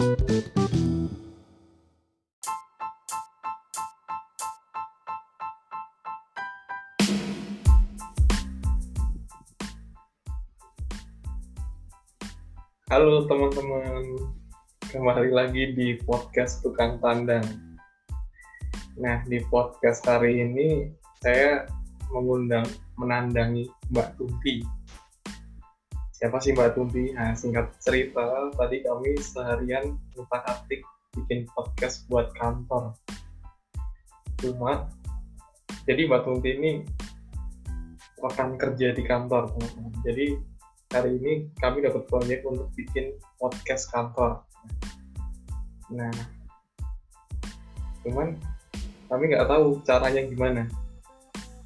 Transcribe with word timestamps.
Halo 0.00 0.08
teman-teman, 13.28 14.04
kembali 14.88 15.36
lagi 15.36 15.76
di 15.76 16.00
podcast 16.08 16.64
Tukang 16.64 16.96
Tandang. 17.04 17.44
Nah, 18.96 19.20
di 19.28 19.36
podcast 19.52 20.00
hari 20.08 20.40
ini 20.40 20.88
saya 21.20 21.68
mengundang 22.08 22.64
menandangi 22.96 23.68
Mbak 23.92 24.16
Tumpi. 24.16 24.79
Siapa 26.20 26.36
sih 26.36 26.52
Mbak 26.52 26.76
Tumpi? 26.76 27.16
Nah, 27.16 27.32
singkat 27.32 27.72
cerita, 27.80 28.52
tadi 28.52 28.84
kami 28.84 29.16
seharian 29.24 29.96
utak-atik 30.12 30.84
bikin 31.16 31.48
podcast 31.56 32.04
buat 32.12 32.28
kantor. 32.36 32.92
Cuma, 34.36 34.84
jadi 35.88 36.04
Mbak 36.04 36.28
Tumpi 36.28 36.60
ini 36.60 36.84
rekan 38.20 38.60
kerja 38.60 38.92
di 38.92 39.00
kantor. 39.00 39.48
Jadi 40.04 40.36
hari 40.92 41.16
ini 41.16 41.48
kami 41.56 41.88
dapat 41.88 42.04
proyek 42.04 42.44
untuk 42.44 42.68
bikin 42.76 43.16
podcast 43.40 43.88
kantor. 43.88 44.44
Nah, 45.88 46.12
cuman 48.04 48.36
kami 49.08 49.24
nggak 49.32 49.48
tahu 49.48 49.80
caranya 49.88 50.20
gimana. 50.28 50.68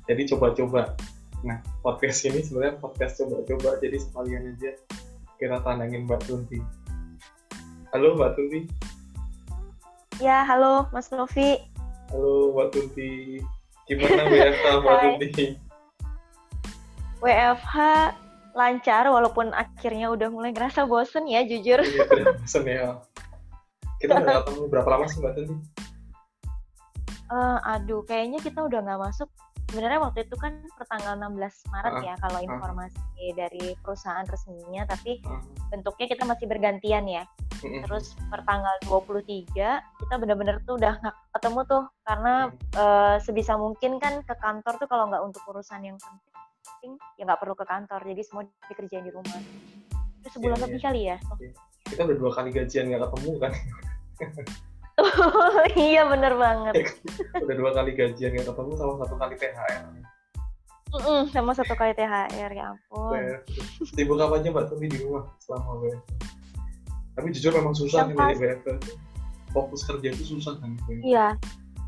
Jadi 0.07 0.31
coba-coba. 0.31 0.95
Nah, 1.43 1.59
podcast 1.85 2.25
ini 2.25 2.41
sebenarnya 2.41 2.81
podcast 2.81 3.21
coba-coba, 3.21 3.77
jadi 3.85 4.01
sekalian 4.01 4.57
aja 4.57 4.73
kita 5.37 5.61
tandangin 5.61 6.09
Mbak 6.09 6.25
Tunti. 6.25 6.57
Halo 7.93 8.17
Mbak 8.17 8.41
Tunti. 8.41 8.61
Ya, 10.17 10.49
halo 10.49 10.89
Mas 10.97 11.13
Novi. 11.13 11.61
Halo 12.09 12.57
Mbak 12.57 12.69
Tunti. 12.73 13.45
Gimana 13.85 14.33
WFH 14.33 14.67
Mbak 14.81 14.97
Tunti? 15.21 15.47
WFH 17.21 17.77
lancar 18.57 19.05
walaupun 19.13 19.53
akhirnya 19.53 20.09
udah 20.09 20.33
mulai 20.33 20.57
ngerasa 20.57 20.89
bosen 20.89 21.29
ya 21.29 21.45
jujur. 21.45 21.85
Iya, 21.85 22.33
bosen 22.41 22.65
ya. 22.65 22.97
Kita 24.01 24.25
udah 24.25 24.41
ketemu 24.41 24.73
berapa 24.73 24.89
lama 24.89 25.05
sih 25.05 25.21
Mbak 25.21 25.33
Tunti? 25.37 25.55
Uh, 27.29 27.61
aduh, 27.77 28.01
kayaknya 28.09 28.41
kita 28.41 28.65
udah 28.65 28.81
nggak 28.81 29.01
masuk. 29.05 29.29
Sebenarnya 29.75 30.07
waktu 30.07 30.23
itu 30.23 30.39
kan 30.39 30.63
pertanggal 30.79 31.19
16 31.19 31.35
Maret 31.75 31.95
uh, 31.99 32.03
ya 32.07 32.15
kalau 32.23 32.39
informasi 32.39 32.95
uh, 32.95 33.33
dari 33.35 33.75
perusahaan 33.83 34.23
resminya, 34.23 34.87
tapi 34.87 35.19
uh, 35.27 35.43
bentuknya 35.75 36.07
kita 36.15 36.23
masih 36.23 36.47
bergantian 36.47 37.11
ya. 37.11 37.27
Terus 37.59 38.15
pertanggal 38.31 38.71
23 38.87 39.51
kita 39.99 40.15
bener-bener 40.23 40.63
tuh 40.63 40.79
udah 40.79 40.95
nggak 41.03 41.17
ketemu 41.35 41.61
tuh 41.67 41.83
karena 42.07 42.35
uh, 42.79 43.19
sebisa 43.19 43.59
mungkin 43.59 43.99
kan 43.99 44.23
ke 44.23 44.35
kantor 44.39 44.79
tuh 44.79 44.87
kalau 44.87 45.11
nggak 45.11 45.27
untuk 45.27 45.43
urusan 45.51 45.83
yang 45.83 45.99
penting 45.99 46.95
ya 47.19 47.27
nggak 47.27 47.43
perlu 47.43 47.59
ke 47.59 47.67
kantor 47.67 47.99
jadi 48.07 48.23
semua 48.23 48.47
dikerjain 48.71 49.03
di 49.03 49.11
rumah. 49.11 49.43
Itu 50.23 50.39
sebulan 50.39 50.55
yeah, 50.55 50.65
lebih 50.71 50.79
yeah. 50.79 50.87
kali 50.87 51.01
ya 51.03 51.17
yeah. 51.19 51.55
kita 51.91 52.01
udah 52.07 52.17
dua 52.17 52.31
kali 52.31 52.49
gajian 52.55 52.85
nggak 52.95 53.03
ketemu 53.11 53.33
kan 53.43 53.53
iya 55.91 56.07
bener 56.07 56.35
banget. 56.39 56.75
Udah 57.45 57.57
dua 57.59 57.71
kali 57.75 57.93
gajian 57.99 58.31
nggak 58.35 58.47
ketemu 58.47 58.73
sama 58.79 58.93
satu 59.03 59.15
kali 59.19 59.35
THR 59.35 59.83
mm 60.95 61.01
-mm, 61.03 61.21
sama 61.35 61.51
satu 61.59 61.75
kali 61.75 61.93
THR 61.99 62.51
ya 62.55 62.65
ampun. 62.71 63.23
Sibuk 63.83 64.23
apa 64.23 64.39
aja 64.39 64.49
mbak? 64.55 64.71
Tumi 64.71 64.87
di 64.87 65.03
rumah 65.03 65.27
selama 65.43 65.83
WFH 65.83 66.45
tapi 67.15 67.31
jujur 67.31 67.55
memang 67.55 67.75
susah 67.79 68.11
nih 68.11 68.15
dari 68.19 68.37
WFH 68.43 68.91
fokus 69.55 69.87
kerja 69.87 70.11
itu 70.11 70.35
susah 70.35 70.59
kan? 70.59 70.75
Iya 70.91 71.39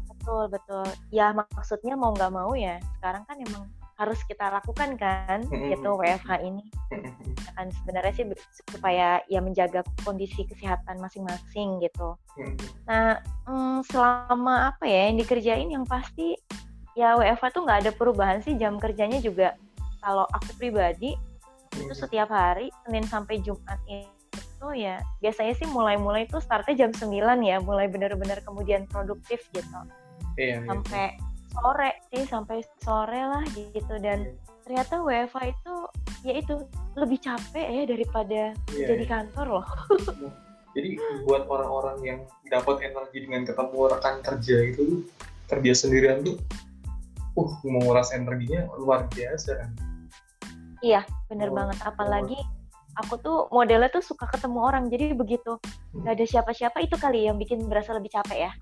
betul 0.07 0.47
betul. 0.51 0.87
Ya 1.11 1.35
maksudnya 1.35 1.98
mau 1.98 2.15
nggak 2.15 2.31
mau 2.31 2.55
ya 2.55 2.79
sekarang 2.98 3.27
kan 3.27 3.36
emang 3.42 3.67
harus 3.96 4.20
kita 4.29 4.52
lakukan 4.52 5.01
kan 5.01 5.40
mm-hmm. 5.48 5.73
gitu 5.73 5.96
WFH 5.96 6.30
ini 6.45 6.64
mm-hmm. 6.92 7.33
kan 7.57 7.67
sebenarnya 7.80 8.12
sih 8.12 8.24
supaya 8.68 9.24
ya 9.33 9.40
menjaga 9.40 9.80
kondisi 10.05 10.45
kesehatan 10.45 11.01
masing-masing 11.01 11.80
gitu 11.80 12.17
mm-hmm. 12.36 12.56
nah 12.85 13.20
mm, 13.48 13.80
selama 13.89 14.73
apa 14.73 14.85
ya 14.85 15.08
yang 15.08 15.17
dikerjain 15.24 15.68
yang 15.73 15.85
pasti 15.89 16.36
ya 16.92 17.17
WFH 17.17 17.56
tuh 17.56 17.62
nggak 17.64 17.89
ada 17.89 17.92
perubahan 17.96 18.45
sih 18.45 18.56
jam 18.61 18.77
kerjanya 18.77 19.17
juga 19.20 19.56
kalau 20.05 20.29
aku 20.36 20.52
pribadi 20.61 21.17
itu 21.77 21.92
setiap 21.92 22.29
hari 22.33 22.73
Senin 22.85 23.05
sampai 23.05 23.40
Jumat 23.40 23.80
itu 23.89 24.68
ya 24.77 25.01
biasanya 25.20 25.56
sih 25.56 25.68
mulai-mulai 25.68 26.29
itu 26.29 26.40
startnya 26.40 26.89
jam 26.89 26.90
9 26.92 27.12
ya 27.45 27.61
mulai 27.64 27.89
benar-benar 27.89 28.40
kemudian 28.45 28.89
produktif 28.89 29.45
gitu 29.52 29.80
iya, 30.36 30.61
iya. 30.61 30.68
sampai 30.68 31.17
iya 31.17 31.26
sore 31.56 31.90
sih 32.12 32.24
sampai 32.28 32.61
sore 32.84 33.20
lah 33.20 33.44
gitu 33.56 33.94
dan 33.98 34.36
ternyata 34.67 35.00
WFA 35.00 35.55
itu 35.55 35.74
ya 36.27 36.33
itu 36.36 36.55
lebih 36.98 37.18
capek 37.22 37.67
ya 37.67 37.83
daripada 37.86 38.40
yeah, 38.74 38.89
jadi 38.92 39.05
iya. 39.06 39.11
kantor 39.11 39.46
loh. 39.61 39.67
jadi 40.77 40.90
buat 41.24 41.48
orang-orang 41.48 41.98
yang 42.05 42.20
dapat 42.52 42.84
energi 42.84 43.24
dengan 43.24 43.48
ketemu 43.48 43.78
rekan 43.89 44.17
kerja 44.20 44.56
itu 44.74 45.06
kerja 45.46 45.72
sendirian 45.72 46.27
tuh 46.27 46.36
uh 47.36 47.52
menguras 47.64 48.11
energinya 48.17 48.67
luar 48.80 49.06
biasa 49.12 49.50
kan. 49.61 49.70
Iya, 50.84 51.05
bener 51.33 51.48
oh, 51.52 51.55
banget 51.56 51.78
apalagi 51.84 52.36
aku 52.96 53.14
tuh 53.20 53.38
modelnya 53.52 53.92
tuh 53.92 54.00
suka 54.00 54.24
ketemu 54.28 54.58
orang 54.64 54.88
jadi 54.88 55.12
begitu 55.12 55.61
hmm. 55.61 56.05
gak 56.05 56.17
ada 56.17 56.24
siapa-siapa 56.24 56.78
itu 56.80 56.96
kali 56.96 57.28
yang 57.28 57.36
bikin 57.36 57.68
berasa 57.68 57.92
lebih 57.92 58.12
capek 58.12 58.48
ya 58.48 58.52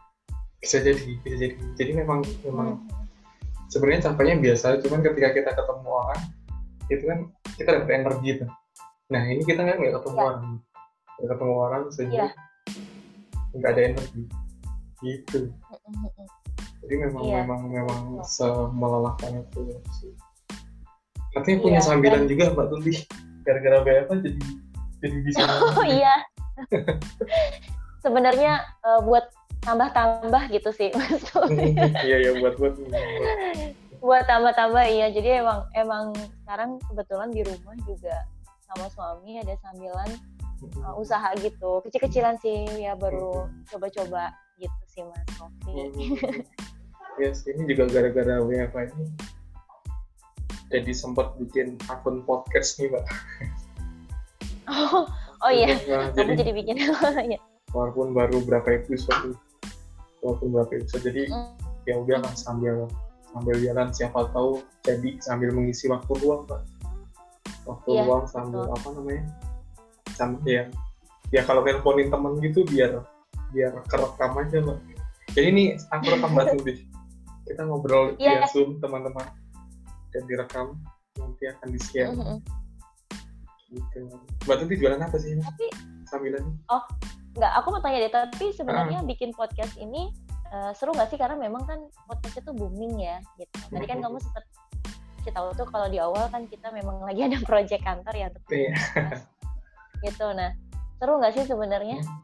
bisa 0.64 0.80
jadi 0.80 1.04
bisa 1.20 1.36
jadi 1.36 1.54
jadi 1.76 1.92
memang 2.00 2.24
memang 2.40 2.80
hmm. 2.80 3.68
sebenarnya 3.68 4.08
capeknya 4.08 4.36
biasa 4.40 4.80
cuman 4.80 5.00
ketika 5.04 5.28
kita 5.36 5.50
ketemu 5.52 5.88
orang 5.92 6.20
itu 6.88 7.04
kan 7.04 7.18
kita 7.60 7.68
dapat 7.76 7.90
energi 7.92 8.30
tuh 8.40 8.50
nah 9.12 9.22
ini 9.28 9.42
kita 9.44 9.60
kan 9.60 9.76
nggak 9.76 9.94
ketemu 10.00 10.16
ya. 10.16 10.24
orang 10.24 10.46
nggak 11.20 11.28
ketemu 11.36 11.54
orang 11.60 11.82
sehingga 11.92 12.16
ya. 12.16 12.28
nggak 13.52 13.70
ada 13.76 13.82
energi 13.92 14.22
gitu 15.04 15.40
jadi 16.80 16.94
memang 17.08 17.22
ya. 17.28 17.34
memang 17.44 17.60
memang 17.68 18.00
ya. 18.16 18.24
semelelahkan 18.24 19.44
itu 19.44 19.60
sih 20.00 20.12
katanya 21.36 21.58
punya 21.60 21.80
ya, 21.82 21.84
sambilan 21.84 22.24
dan... 22.24 22.30
juga 22.32 22.44
mbak 22.56 22.66
Tuti 22.72 22.92
gara-gara 23.44 23.78
BFA 23.84 24.14
jadi 24.24 24.40
jadi 25.04 25.16
bisa 25.28 25.44
oh 25.76 25.84
iya 25.84 26.14
sebenarnya 28.04 28.64
uh, 28.80 29.04
buat 29.04 29.28
tambah-tambah 29.64 30.42
gitu 30.52 30.70
sih 30.70 30.90
Iya 32.06 32.16
iya 32.20 32.30
buat 32.38 32.54
buat 32.60 32.76
buat. 34.04 34.24
Tambah-tambah 34.28 34.84
iya. 34.84 35.08
Jadi 35.08 35.40
emang 35.40 35.64
emang 35.72 36.12
sekarang 36.44 36.76
kebetulan 36.92 37.32
di 37.32 37.40
rumah 37.42 37.76
juga 37.88 38.28
sama 38.68 38.86
suami 38.92 39.40
ada 39.40 39.56
sambilan 39.64 40.10
uh, 40.84 40.94
usaha 41.00 41.32
gitu. 41.40 41.80
Kecil-kecilan 41.88 42.36
sih 42.44 42.68
ya 42.84 42.92
baru 42.94 43.48
coba-coba 43.72 44.36
gitu 44.60 44.82
sih 44.86 45.02
mas 45.02 45.26
Oke. 45.42 45.90
ya 47.18 47.30
yes, 47.30 47.42
ini 47.50 47.66
juga 47.66 47.90
gara-gara 47.90 48.38
WFH 48.38 48.94
ini 48.94 49.06
jadi 50.70 50.92
sempat 50.94 51.34
bikin 51.38 51.74
akun 51.90 52.22
podcast 52.22 52.78
nih 52.78 52.94
mbak. 52.94 53.04
Oh 54.64 55.04
oh 55.44 55.52
iya. 55.52 55.76
Nah, 55.76 56.08
kamu 56.16 56.16
jadi, 56.16 56.32
jadi 56.40 56.52
bikin 56.56 56.76
ya 57.28 57.38
walaupun 57.74 58.14
baru 58.14 58.40
berapa 58.46 58.80
episode 58.80 59.34
walaupun 60.24 60.48
berapa 60.56 60.72
episode 60.80 61.04
jadi 61.04 61.28
mm. 61.28 61.48
ya 61.84 61.94
udah 62.00 62.18
lah 62.24 62.32
sambil 62.32 62.88
sambil 63.28 63.56
jalan 63.60 63.88
siapa 63.92 64.32
tahu 64.32 64.64
jadi 64.80 65.20
sambil 65.20 65.52
mengisi 65.52 65.84
waktu 65.92 66.12
luang 66.24 66.48
pak. 66.48 66.64
Waktu 67.68 67.88
yeah, 67.92 68.04
luang 68.08 68.24
sambil 68.24 68.64
betul. 68.64 68.76
apa 68.76 68.88
namanya? 68.96 69.24
Sambil 70.16 70.48
ya. 70.48 70.64
Ya 71.32 71.42
kalau 71.44 71.60
nelponin 71.60 72.08
temen 72.08 72.40
gitu 72.40 72.64
biar 72.64 73.04
biar 73.52 73.70
kerekam 73.86 74.34
aja 74.34 74.58
lah 74.66 74.78
jadi 75.34 75.46
ini 75.50 75.64
aku 75.90 76.04
rekam 76.10 76.30
batu 76.38 76.58
deh 76.62 76.78
kita 77.44 77.60
ngobrol 77.66 78.16
yeah. 78.16 78.46
via 78.46 78.48
zoom 78.48 78.80
teman-teman. 78.80 79.28
Dan 80.14 80.22
direkam 80.30 80.78
nanti 81.18 81.50
akan 81.50 81.68
di 81.74 81.80
share 81.82 82.14
mm 82.14 82.22
-hmm. 82.22 82.38
gitu. 83.74 84.00
Mbak 84.46 84.78
jualan 84.78 85.02
apa 85.02 85.16
sih 85.18 85.34
tapi 85.42 85.66
sambilannya 86.06 86.54
oh 86.70 86.84
nggak 87.34 87.52
aku 87.58 87.66
mau 87.74 87.82
tanya 87.82 87.98
deh 88.06 88.12
tapi 88.14 88.54
sebenarnya 88.54 89.02
uh. 89.02 89.06
bikin 89.06 89.34
podcast 89.34 89.74
ini 89.78 90.14
uh, 90.54 90.70
seru 90.70 90.94
nggak 90.94 91.10
sih 91.10 91.18
karena 91.18 91.34
memang 91.34 91.66
kan 91.66 91.80
podcast 92.06 92.38
itu 92.46 92.52
booming 92.54 93.02
ya 93.02 93.18
gitu 93.36 93.54
tadi 93.74 93.86
kan 93.90 93.98
kamu 93.98 94.22
sempat 94.22 94.44
kita 95.24 95.40
tahu 95.40 95.48
tuh 95.56 95.66
kalau 95.72 95.88
di 95.88 95.98
awal 95.98 96.28
kan 96.28 96.46
kita 96.46 96.68
memang 96.70 97.02
lagi 97.02 97.26
ada 97.26 97.40
project 97.48 97.82
kantor 97.82 98.14
ya 98.14 98.26
untuk 98.30 98.44
yeah. 98.54 98.74
gitu 100.06 100.26
nah 100.36 100.54
seru 101.02 101.18
nggak 101.18 101.34
sih 101.34 101.44
sebenarnya 101.48 101.98
hmm. 101.98 102.18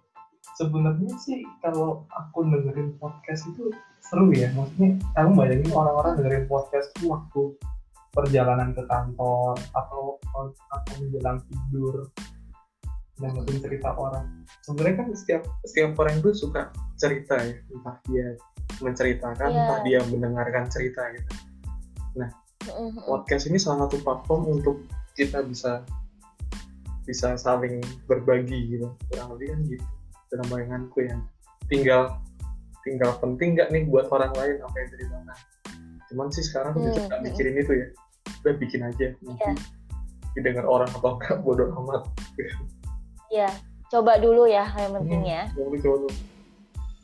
sebenarnya 0.55 1.13
sih 1.19 1.43
kalau 1.59 2.07
aku 2.15 2.47
dengerin 2.47 2.95
podcast 3.03 3.51
itu 3.51 3.75
seru 3.99 4.31
ya 4.31 4.47
maksudnya 4.55 4.95
kamu 5.19 5.33
bayangin 5.35 5.73
orang-orang 5.75 6.13
dengerin 6.23 6.47
podcast 6.47 6.87
itu 6.97 7.11
waktu 7.11 7.43
perjalanan 8.11 8.75
ke 8.75 8.83
kantor 8.91 9.55
atau 9.71 10.19
atau 10.71 10.93
menjelang 10.99 11.39
tidur 11.47 12.11
dengerin 13.21 13.59
cerita 13.61 13.93
orang. 13.95 14.27
Sebenarnya 14.65 14.97
kan 15.05 15.09
setiap 15.13 15.43
setiap 15.69 15.93
orang 16.01 16.25
itu 16.25 16.31
suka 16.33 16.73
cerita 16.97 17.37
ya. 17.37 17.55
Entah 17.71 17.97
dia 18.09 18.27
menceritakan 18.81 19.49
yeah. 19.53 19.61
entah 19.61 19.81
dia 19.85 19.99
mendengarkan 20.09 20.65
cerita 20.73 21.05
gitu. 21.13 21.31
Nah 22.17 22.31
mm-hmm. 22.65 23.05
podcast 23.05 23.45
ini 23.53 23.61
salah 23.61 23.87
satu 23.87 24.01
platform 24.01 24.61
untuk 24.61 24.81
kita 25.13 25.45
bisa 25.45 25.85
bisa 27.05 27.37
saling 27.37 27.85
berbagi 28.09 28.73
gitu. 28.73 28.89
Kurang 29.13 29.37
lebih 29.37 29.53
kan 29.53 29.61
gitu. 29.69 29.87
Dalam 30.33 30.47
bayanganku 30.49 30.99
yang 31.05 31.21
tinggal 31.69 32.17
tinggal 32.81 33.13
penting 33.21 33.61
nggak 33.61 33.69
nih 33.69 33.85
buat 33.85 34.09
orang 34.09 34.33
lain 34.41 34.57
apa 34.65 34.77
yang 34.81 34.89
ceritakan 34.89 35.37
cuman 36.11 36.27
sih 36.33 36.43
sekarang 36.43 36.75
tuh 36.75 36.91
mm-hmm. 36.91 37.07
nggak 37.07 37.21
mikirin 37.23 37.57
itu 37.61 37.73
ya. 37.77 37.87
Udah 38.41 38.55
bikin 38.57 38.81
aja. 38.83 39.07
Nanti 39.21 39.53
yeah. 39.53 39.57
didengar 40.35 40.65
orang 40.65 40.89
atau 40.91 41.21
enggak 41.21 41.39
bodoh 41.45 41.69
amat 41.85 42.09
Iya, 43.31 43.51
coba 43.87 44.19
dulu 44.19 44.51
ya 44.51 44.67
yang 44.75 44.93
penting 44.99 45.23
hmm, 45.23 45.35
ya. 45.35 45.43
Coba 45.55 45.77
dulu. 45.79 46.09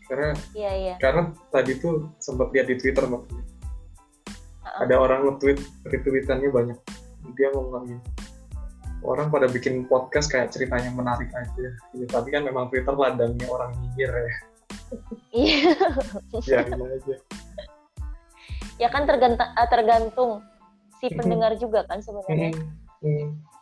Karena 0.07 0.31
iya, 0.55 0.73
iya. 0.75 0.95
karena 0.99 1.35
tadi 1.51 1.79
tuh 1.79 2.11
sempat 2.19 2.51
lihat 2.51 2.67
di 2.67 2.77
Twitter 2.79 3.07
maksudnya. 3.07 3.43
Uh-uh. 3.43 4.83
Ada 4.87 4.95
orang 4.99 5.21
nge-tweet 5.27 5.59
retweetannya 5.87 6.51
banyak. 6.51 6.79
Dia 7.39 7.49
ngomong 7.55 7.87
gini. 7.87 8.03
Orang 9.07 9.31
pada 9.31 9.47
bikin 9.47 9.87
podcast 9.87 10.31
kayak 10.31 10.51
ceritanya 10.51 10.91
menarik 10.91 11.31
aja. 11.31 11.69
Ya, 11.95 12.07
tapi 12.11 12.35
kan 12.35 12.43
memang 12.43 12.71
Twitter 12.75 12.95
ladangnya 12.95 13.47
orang 13.47 13.71
nyinyir 13.79 14.11
ya. 14.11 14.35
Iya. 15.31 15.71
ya, 16.43 16.59
aja. 16.67 17.17
Ya 18.83 18.89
kan 18.91 19.07
tergantung, 19.07 19.51
tergantung 19.71 20.31
si 20.99 21.07
pendengar 21.15 21.55
juga 21.59 21.87
kan 21.87 22.03
sebenarnya. 22.03 22.55
Hmm, 23.03 23.31
hmm 23.31 23.56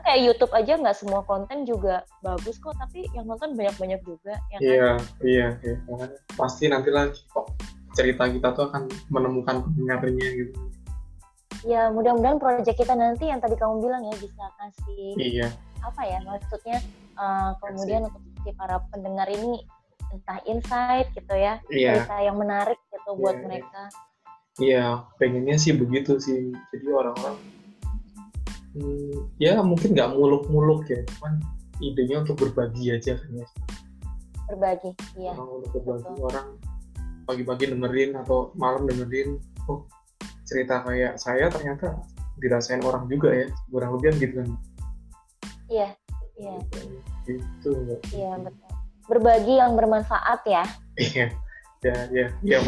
kan 0.00 0.08
kayak 0.08 0.20
YouTube 0.24 0.52
aja 0.56 0.72
nggak 0.80 0.96
semua 0.96 1.20
konten 1.28 1.68
juga 1.68 2.08
bagus 2.24 2.56
kok 2.56 2.72
tapi 2.80 3.04
yang 3.12 3.28
nonton 3.28 3.52
banyak-banyak 3.52 4.00
juga 4.08 4.40
ya 4.48 4.56
kan? 4.56 4.60
iya 4.64 4.90
iya 5.20 5.48
iya 5.60 5.76
pasti 6.40 6.72
nanti 6.72 6.88
lagi 6.88 7.20
kok 7.28 7.52
cerita 7.92 8.24
kita 8.32 8.56
tuh 8.56 8.72
akan 8.72 8.88
menemukan 9.12 9.60
pendengarnya 9.68 10.28
gitu 10.40 10.56
ya 11.68 11.92
mudah-mudahan 11.92 12.40
proyek 12.40 12.72
kita 12.72 12.96
nanti 12.96 13.28
yang 13.28 13.44
tadi 13.44 13.52
kamu 13.60 13.84
bilang 13.84 14.00
ya 14.08 14.14
bisa 14.16 14.44
kasih 14.56 15.12
iya 15.20 15.48
apa 15.84 16.00
ya 16.08 16.18
maksudnya 16.24 16.78
uh, 17.20 17.52
kemudian 17.60 18.08
untuk 18.08 18.24
si 18.40 18.50
para 18.56 18.80
pendengar 18.88 19.28
ini 19.28 19.60
entah 20.10 20.40
insight 20.48 21.12
gitu 21.12 21.34
ya 21.36 21.60
iya. 21.68 22.00
cerita 22.00 22.16
yang 22.24 22.36
menarik 22.40 22.80
gitu 22.88 23.10
iya, 23.12 23.20
buat 23.20 23.36
iya. 23.36 23.44
mereka 23.44 23.82
iya 24.60 24.84
pengennya 25.20 25.56
sih 25.60 25.76
begitu 25.76 26.16
sih 26.16 26.48
jadi 26.72 26.86
orang-orang 26.88 27.59
hmm, 28.76 29.36
ya 29.40 29.60
mungkin 29.62 29.96
nggak 29.96 30.12
muluk-muluk 30.14 30.86
ya 30.90 31.00
cuman 31.16 31.40
idenya 31.80 32.22
untuk 32.22 32.36
berbagi 32.38 32.92
aja 32.92 33.16
kan 33.16 33.30
ya. 33.32 33.46
Berbagi 34.50 34.90
iya. 35.16 35.32
Orang 35.34 35.62
untuk 35.62 35.70
berbagi 35.80 36.12
Betul. 36.12 36.28
orang 36.28 36.46
pagi-pagi 37.24 37.64
dengerin 37.72 38.10
atau 38.18 38.50
malam 38.58 38.84
dengerin. 38.84 39.38
Oh 39.70 39.86
cerita 40.44 40.82
kayak 40.82 41.14
saya 41.16 41.46
ternyata 41.46 42.02
dirasain 42.42 42.82
orang 42.82 43.06
juga 43.06 43.30
ya 43.30 43.46
kurang 43.70 43.96
lebih 43.96 44.18
gitu 44.18 44.34
kan. 44.42 44.50
Iya 45.70 45.88
iya. 46.36 46.54
Itu 47.28 47.70
iya 48.12 48.32
betul. 48.36 48.70
Berbagi 49.06 49.54
yang 49.58 49.74
bermanfaat 49.78 50.42
ya. 50.46 50.64
Iya 50.98 51.32
ya 51.80 51.96
ya 52.12 52.26
ya 52.44 52.58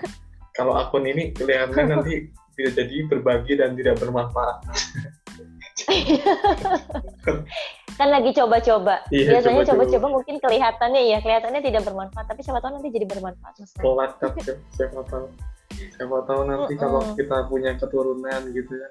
kalau 0.58 0.76
akun 0.76 1.08
ini 1.08 1.32
kelihatannya 1.32 1.96
nanti 1.96 2.28
tidak 2.60 2.72
jadi 2.76 2.96
berbagi 3.08 3.56
dan 3.56 3.72
tidak 3.72 3.96
bermanfaat 3.96 4.60
kan 8.00 8.08
lagi 8.08 8.30
coba-coba. 8.32 9.04
Iya, 9.12 9.38
Biasanya 9.38 9.62
coba-coba 9.74 10.06
mungkin 10.20 10.36
kelihatannya 10.40 11.02
ya, 11.04 11.18
kelihatannya 11.20 11.60
tidak 11.60 11.82
bermanfaat, 11.84 12.26
tapi 12.30 12.40
siapa 12.40 12.64
tahu 12.64 12.78
nanti 12.78 12.88
jadi 12.88 13.06
bermanfaat. 13.06 13.54
Mas. 13.60 13.72
Pelat 13.76 14.12
siapa 14.72 15.00
tahu. 15.10 15.26
Siapa 15.70 16.18
tahu 16.28 16.40
nanti 16.48 16.74
mm 16.76 16.80
kalau 16.80 17.00
kita 17.16 17.36
punya 17.48 17.72
keturunan 17.76 18.40
gitu 18.52 18.72
ya, 18.72 18.88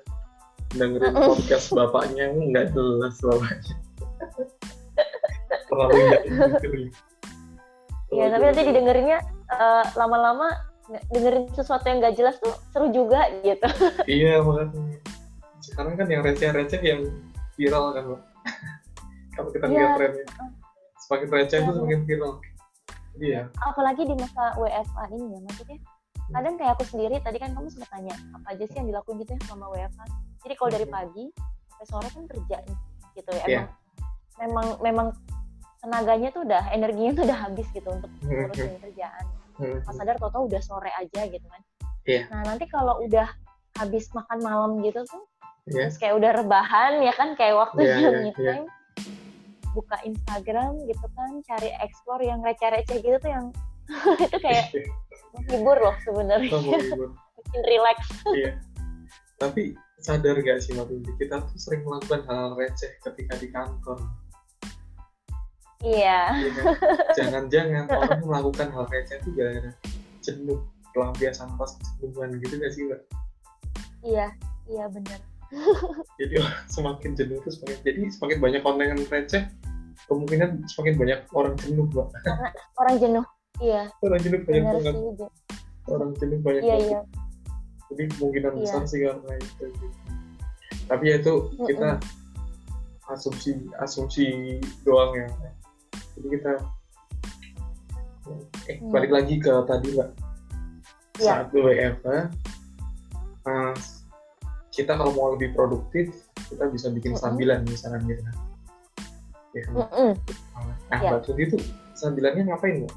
dengerin 0.78 1.16
podcast 1.18 1.74
bapaknya 1.74 2.34
nggak 2.34 2.66
jelas 2.74 3.16
bapaknya. 3.24 3.76
Terlalu 5.70 5.98
Iya, 8.10 8.26
tapi 8.34 8.42
nanti 8.42 8.62
didengerinnya 8.66 9.22
uh, 9.54 9.86
lama-lama 9.94 10.50
dengerin 11.14 11.46
sesuatu 11.54 11.86
yang 11.86 12.02
nggak 12.02 12.18
jelas 12.18 12.42
tuh 12.42 12.58
seru 12.74 12.90
juga 12.90 13.30
gitu. 13.46 13.70
Iya, 14.10 14.42
makanya 14.42 14.98
sekarang 15.70 15.94
kan 15.96 16.08
yang 16.10 16.22
receh-receh 16.26 16.82
yang 16.82 17.02
viral 17.56 17.94
kan 17.94 18.04
mbak 18.10 18.22
kalau 19.38 19.50
kita 19.54 19.66
lihat 19.70 19.80
yeah. 19.80 19.96
trennya 19.98 20.26
semakin 21.06 21.28
receh 21.30 21.58
itu 21.62 21.72
semakin 21.72 22.02
viral 22.06 22.34
iya 23.20 23.42
apalagi 23.62 24.04
di 24.06 24.16
masa 24.18 24.44
WFA 24.58 25.04
ini 25.14 25.26
ya 25.38 25.40
maksudnya 25.46 25.78
hmm. 25.78 26.34
kadang 26.34 26.56
kayak 26.58 26.72
aku 26.78 26.84
sendiri 26.90 27.16
tadi 27.22 27.38
kan 27.38 27.50
kamu 27.54 27.68
sempat 27.70 27.90
tanya 27.94 28.16
apa 28.34 28.48
aja 28.56 28.64
sih 28.66 28.78
yang 28.82 28.88
dilakuin 28.90 29.18
gitu 29.22 29.32
ya 29.38 29.40
selama 29.46 29.66
WFA 29.74 30.06
jadi 30.42 30.54
kalau 30.58 30.70
dari 30.74 30.88
hmm. 30.88 30.96
pagi 30.96 31.26
sampai 31.70 31.86
sore 31.88 32.10
kan 32.12 32.24
kerja 32.28 32.58
nih 32.66 32.78
gitu 33.16 33.32
ya 33.32 33.46
iya. 33.46 33.46
emang 33.46 33.62
yeah. 33.62 33.66
memang 34.44 34.68
memang 34.82 35.08
tenaganya 35.80 36.30
tuh 36.36 36.44
udah 36.44 36.64
energinya 36.76 37.12
tuh 37.16 37.24
udah 37.24 37.40
habis 37.40 37.68
gitu 37.72 37.88
untuk 37.88 38.12
hmm, 38.20 38.52
ngurusin 38.52 38.80
kerjaan 38.84 39.26
pas 39.60 39.92
sadar 39.96 40.16
tau-tau 40.20 40.48
udah 40.48 40.62
sore 40.64 40.92
aja 40.96 41.22
gitu 41.28 41.48
kan 41.48 41.62
yeah. 42.08 42.24
nah 42.32 42.44
nanti 42.48 42.68
kalau 42.68 43.00
udah 43.04 43.28
habis 43.80 44.12
makan 44.12 44.40
malam 44.44 44.72
gitu 44.84 45.04
tuh 45.08 45.24
yeah. 45.72 45.88
terus 45.88 45.98
kayak 46.02 46.16
udah 46.18 46.32
rebahan 46.36 46.94
ya 47.02 47.14
kan? 47.16 47.34
Kayak 47.38 47.56
waktu 47.68 47.80
yeah, 47.86 47.98
yeah, 48.02 48.22
me 48.22 48.32
time 48.34 48.44
yeah. 48.44 48.60
buka 49.74 49.98
Instagram 50.02 50.82
gitu 50.90 51.06
kan 51.14 51.32
cari 51.46 51.70
explore 51.80 52.24
yang 52.26 52.42
receh-receh 52.42 52.98
gitu 53.00 53.18
tuh 53.22 53.32
yang 53.32 53.46
itu 54.26 54.38
kayak 54.42 54.66
menghibur 55.34 55.78
loh 55.78 55.96
sebenarnya. 56.06 56.52
Oh, 56.54 56.62
bikin 57.38 57.62
relax. 57.66 57.98
Iya. 58.34 58.52
tapi 59.40 59.72
sadar 60.04 60.36
gak 60.44 60.60
sih 60.60 60.76
Mbak 60.76 61.16
kita 61.16 61.40
tuh 61.40 61.56
sering 61.56 61.88
melakukan 61.88 62.28
hal 62.28 62.60
receh 62.60 62.92
ketika 63.08 63.40
di 63.40 63.48
kantor. 63.48 64.00
Iya, 65.80 66.36
iya 66.44 66.52
kan? 66.60 66.66
jangan-jangan 67.18 67.88
orang 67.88 68.20
melakukan 68.28 68.68
hal 68.76 68.84
receh 68.92 69.16
itu 69.24 69.32
gara-gara 69.32 69.72
jenuh 70.20 70.60
pelampiasan 70.92 71.56
pas 71.56 71.72
kejenuhan 71.72 72.36
gitu 72.44 72.60
gak 72.60 72.72
sih 72.76 72.84
Mbak? 72.84 73.02
Iya 74.04 74.28
iya 74.70 74.86
benar 74.92 75.20
jadi 76.22 76.36
semakin 76.70 77.18
jenuh 77.18 77.42
itu 77.42 77.50
semakin 77.50 77.78
jadi 77.82 78.02
semakin 78.14 78.38
banyak 78.38 78.62
konten 78.62 78.86
yang 78.86 79.02
receh 79.10 79.44
kemungkinan 80.06 80.66
semakin 80.70 80.94
banyak 80.98 81.20
orang 81.36 81.54
jenuh 81.62 81.86
mbak. 81.90 82.10
Orang 82.78 82.96
jenuh 82.98 83.26
iya. 83.62 83.90
Orang 84.02 84.20
jenuh 84.22 84.42
banyak 84.46 84.64
banget. 84.66 84.96
orang 85.90 86.12
jenuh 86.22 86.40
banyak 86.46 86.64
iya, 86.64 86.76
banget. 86.78 86.90
iya. 86.90 87.02
jadi 87.90 88.04
kemungkinan 88.14 88.52
iya. 88.54 88.62
besar 88.62 88.82
sih 88.86 89.00
karena 89.02 89.34
itu 89.42 89.66
tapi 90.90 91.04
ya 91.10 91.16
itu 91.22 91.34
kita 91.70 91.90
asumsi 93.10 93.52
asumsi 93.82 94.26
doang 94.86 95.14
ya. 95.18 95.28
Jadi 96.18 96.28
kita 96.34 96.54
eh 98.70 98.78
mm. 98.78 98.94
balik 98.94 99.12
lagi 99.14 99.42
ke 99.42 99.54
tadi 99.66 99.94
mbak. 99.98 100.10
Iya. 101.20 101.44
saat 101.44 101.48
WFH 101.52 102.08
uh, 103.44 103.76
kita 104.70 104.94
kalau 104.96 105.12
mau 105.14 105.34
lebih 105.34 105.54
produktif 105.58 106.14
kita 106.50 106.70
bisa 106.70 106.88
bikin 106.94 107.18
sambilan 107.18 107.66
misalnya 107.66 108.02
gitu 108.06 108.22
kan? 108.22 108.36
Ya 109.50 109.62
kan 109.66 109.74
nah 110.90 111.00
ya. 111.02 111.10
mbak 111.14 111.22
Tuti 111.26 111.42
itu 111.46 111.58
sambilannya 111.98 112.50
ngapain 112.50 112.86
mbak? 112.86 112.94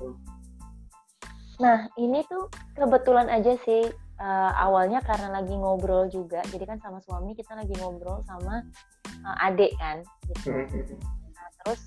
Nah 1.60 1.88
ini 1.96 2.24
tuh 2.28 2.48
kebetulan 2.76 3.28
aja 3.32 3.56
sih 3.64 3.88
uh, 4.20 4.52
awalnya 4.56 5.00
karena 5.04 5.32
lagi 5.32 5.54
ngobrol 5.56 6.08
juga. 6.12 6.44
Jadi 6.48 6.64
kan 6.64 6.78
sama 6.80 7.00
suami 7.04 7.32
kita 7.32 7.56
lagi 7.56 7.72
ngobrol 7.80 8.20
sama 8.28 8.64
uh, 9.24 9.46
adik 9.48 9.72
kan 9.80 10.04
gitu. 10.28 10.52
Nah 11.32 11.46
terus 11.64 11.80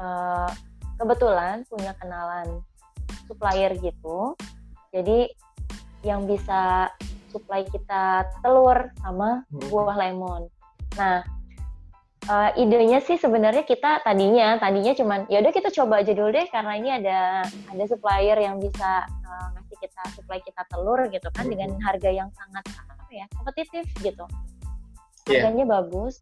uh, 0.00 0.50
kebetulan 1.00 1.64
punya 1.68 1.96
kenalan 1.96 2.60
supplier 3.24 3.72
gitu. 3.80 4.36
Jadi 4.92 5.32
yang 6.04 6.28
bisa 6.28 6.92
supply 7.34 7.66
kita 7.66 8.30
telur 8.46 8.94
sama 9.02 9.42
hmm. 9.50 9.66
buah 9.74 9.96
lemon. 9.98 10.46
Nah, 10.94 11.26
uh, 12.30 12.50
idenya 12.54 13.02
sih 13.02 13.18
sebenarnya 13.18 13.66
kita 13.66 14.06
tadinya 14.06 14.56
tadinya 14.62 14.94
cuman 14.94 15.26
ya 15.26 15.42
udah 15.42 15.52
kita 15.52 15.74
coba 15.74 16.06
aja 16.06 16.14
dulu 16.14 16.30
deh 16.30 16.46
karena 16.48 16.72
ini 16.78 16.90
ada 17.02 17.42
ada 17.44 17.84
supplier 17.90 18.38
yang 18.38 18.62
bisa 18.62 19.02
uh, 19.26 19.46
ngasih 19.58 19.76
kita 19.82 20.02
supply 20.14 20.38
kita 20.46 20.62
telur 20.70 21.02
gitu 21.10 21.28
kan 21.34 21.50
hmm. 21.50 21.52
dengan 21.58 21.70
harga 21.82 22.10
yang 22.14 22.30
sangat 22.38 22.64
apa 22.86 23.10
ya 23.10 23.26
kompetitif 23.34 23.84
gitu. 24.00 24.24
Iya. 25.26 25.50
Harganya 25.50 25.64
yeah. 25.66 25.72
bagus. 25.82 26.14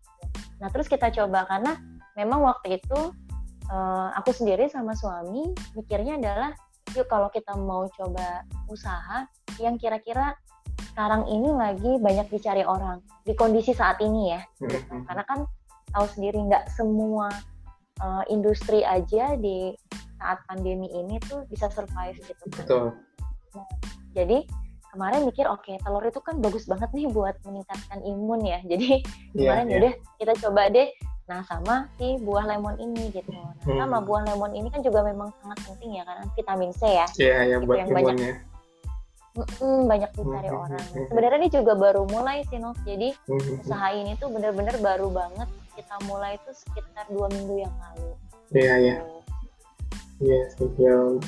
Nah, 0.63 0.71
terus 0.71 0.87
kita 0.87 1.11
coba 1.11 1.45
karena 1.51 1.75
memang 2.15 2.41
waktu 2.47 2.79
itu 2.79 3.11
uh, 3.69 4.09
aku 4.15 4.31
sendiri 4.31 4.71
sama 4.71 4.95
suami 4.95 5.51
mikirnya 5.75 6.23
adalah 6.23 6.55
yuk 6.95 7.09
kalau 7.09 7.33
kita 7.33 7.57
mau 7.57 7.89
coba 7.97 8.45
usaha 8.69 9.25
yang 9.61 9.81
kira-kira 9.81 10.37
sekarang 10.93 11.25
ini 11.33 11.49
lagi 11.53 11.93
banyak 11.99 12.29
dicari 12.29 12.63
orang 12.69 13.01
di 13.25 13.33
kondisi 13.33 13.73
saat 13.73 13.97
ini 14.05 14.37
ya 14.37 14.41
gitu. 14.61 14.77
karena 15.09 15.25
kan 15.25 15.49
tahu 15.93 16.07
sendiri 16.13 16.39
nggak 16.49 16.69
semua 16.73 17.33
uh, 18.01 18.25
industri 18.29 18.85
aja 18.85 19.37
di 19.41 19.73
saat 20.21 20.39
pandemi 20.47 20.87
ini 20.93 21.19
tuh 21.27 21.43
bisa 21.51 21.67
survive 21.73 22.17
gitu 22.23 22.45
kan. 22.55 22.63
Betul. 22.63 22.87
Nah, 23.59 23.69
jadi 24.15 24.47
kemarin 24.95 25.27
mikir 25.27 25.49
oke 25.49 25.65
okay, 25.65 25.77
telur 25.83 26.05
itu 26.05 26.21
kan 26.23 26.39
bagus 26.39 26.69
banget 26.69 26.93
nih 26.95 27.11
buat 27.11 27.35
meningkatkan 27.43 28.01
imun 28.07 28.41
ya. 28.47 28.61
Jadi 28.71 29.03
yeah, 29.35 29.57
kemarin 29.57 29.67
yeah. 29.69 29.79
udah 29.81 29.93
kita 30.21 30.33
coba 30.47 30.63
deh 30.71 30.89
Nah, 31.23 31.41
sama 31.47 31.87
si 31.97 32.19
buah 32.19 32.45
lemon 32.45 32.77
ini 32.83 33.09
gitu. 33.15 33.31
Nah, 33.31 33.55
hmm. 33.63 33.79
sama 33.79 34.03
buah 34.03 34.27
lemon 34.27 34.53
ini 34.59 34.69
kan 34.69 34.83
juga 34.83 35.07
memang 35.07 35.31
sangat 35.41 35.65
penting 35.71 35.97
ya 35.97 36.03
karena 36.03 36.25
vitamin 36.35 36.71
C 36.75 36.83
ya. 36.83 37.07
Iya, 37.17 37.31
yeah, 37.31 37.43
yang 37.47 37.61
buat 37.63 37.79
yang 37.79 37.89
banyak 37.95 38.17
mm, 39.37 39.83
banyak 39.89 40.11
dicari 40.15 40.51
hmm. 40.51 40.63
orang. 40.63 40.87
Sebenarnya 41.09 41.39
ini 41.41 41.51
juga 41.51 41.73
baru 41.75 42.03
mulai 42.09 42.45
sih, 42.49 42.59
Nov. 42.61 42.77
Jadi 42.85 43.17
hmm. 43.29 43.65
usaha 43.65 43.89
ini 43.93 44.13
tuh 44.21 44.29
bener-bener 44.33 44.77
baru 44.81 45.09
banget 45.09 45.49
kita 45.73 45.97
mulai 46.05 46.37
itu 46.37 46.51
sekitar 46.53 47.09
dua 47.09 47.27
minggu 47.33 47.65
yang 47.65 47.75
lalu. 47.81 48.11
Iya, 48.53 48.65
yeah, 48.65 48.77
iya. 48.79 48.97
Iya, 50.23 51.19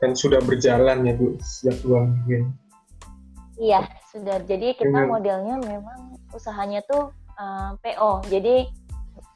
dan 0.00 0.16
sudah 0.16 0.40
berjalan 0.42 1.04
ya 1.04 1.12
Bu 1.14 1.36
sejak 1.44 1.76
dua 1.84 2.08
minggu. 2.08 2.48
Iya, 3.60 3.84
sudah. 4.08 4.40
Jadi 4.48 4.72
kita 4.80 5.04
modelnya 5.04 5.60
memang 5.60 6.16
usahanya 6.32 6.80
tuh 6.88 7.12
uh, 7.36 7.76
eh, 7.84 7.92
PO. 7.94 8.12
Jadi 8.32 8.56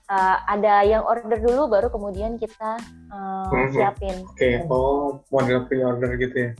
uh, 0.08 0.36
ada 0.48 0.80
yang 0.88 1.04
order 1.04 1.36
dulu 1.36 1.68
baru 1.68 1.92
kemudian 1.92 2.40
kita 2.40 2.80
uh, 3.12 3.52
mm-hmm. 3.52 3.72
siapin. 3.76 4.16
Oke, 4.24 4.40
okay. 4.40 4.54
oh 4.72 5.20
model 5.28 5.68
pre-order 5.68 6.16
gitu 6.16 6.36
ya. 6.36 6.50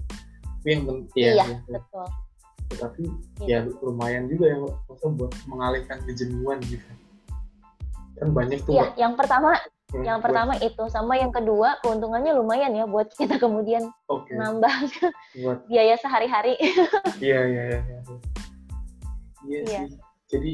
Yang 0.65 0.81
ya, 1.13 1.31
iya, 1.37 1.45
ya, 1.45 1.59
betul. 1.69 2.07
Tapi 2.75 3.03
ya 3.45 3.59
gitu. 3.65 3.77
ya 3.77 3.85
lumayan 3.85 4.25
juga 4.27 4.45
ya 4.49 4.57
maksudnya 4.59 5.11
buat 5.21 5.33
mengalihkan 5.47 5.99
kejenuhan 6.09 6.59
gitu. 6.65 6.89
Kan 8.17 8.29
banyak 8.33 8.59
tuh. 8.65 8.73
Iya, 8.73 8.87
yang 8.97 9.15
pertama 9.15 9.53
hmm, 9.93 10.03
yang 10.03 10.19
buat... 10.19 10.27
pertama 10.27 10.53
itu 10.65 10.85
sama 10.89 11.21
yang 11.21 11.31
kedua 11.31 11.77
keuntungannya 11.85 12.33
lumayan 12.33 12.73
ya 12.73 12.89
buat 12.89 13.13
kita 13.13 13.37
kemudian 13.37 13.93
okay. 14.09 14.35
nambah 14.41 14.73
buat... 15.45 15.59
biaya 15.69 15.95
sehari-hari. 16.01 16.57
iya, 17.25 17.41
iya, 17.45 17.63
iya. 17.69 17.81
Iya, 17.85 18.01
iya. 19.45 19.61
iya. 19.69 19.81
sih. 19.85 20.01
Jadi 20.33 20.53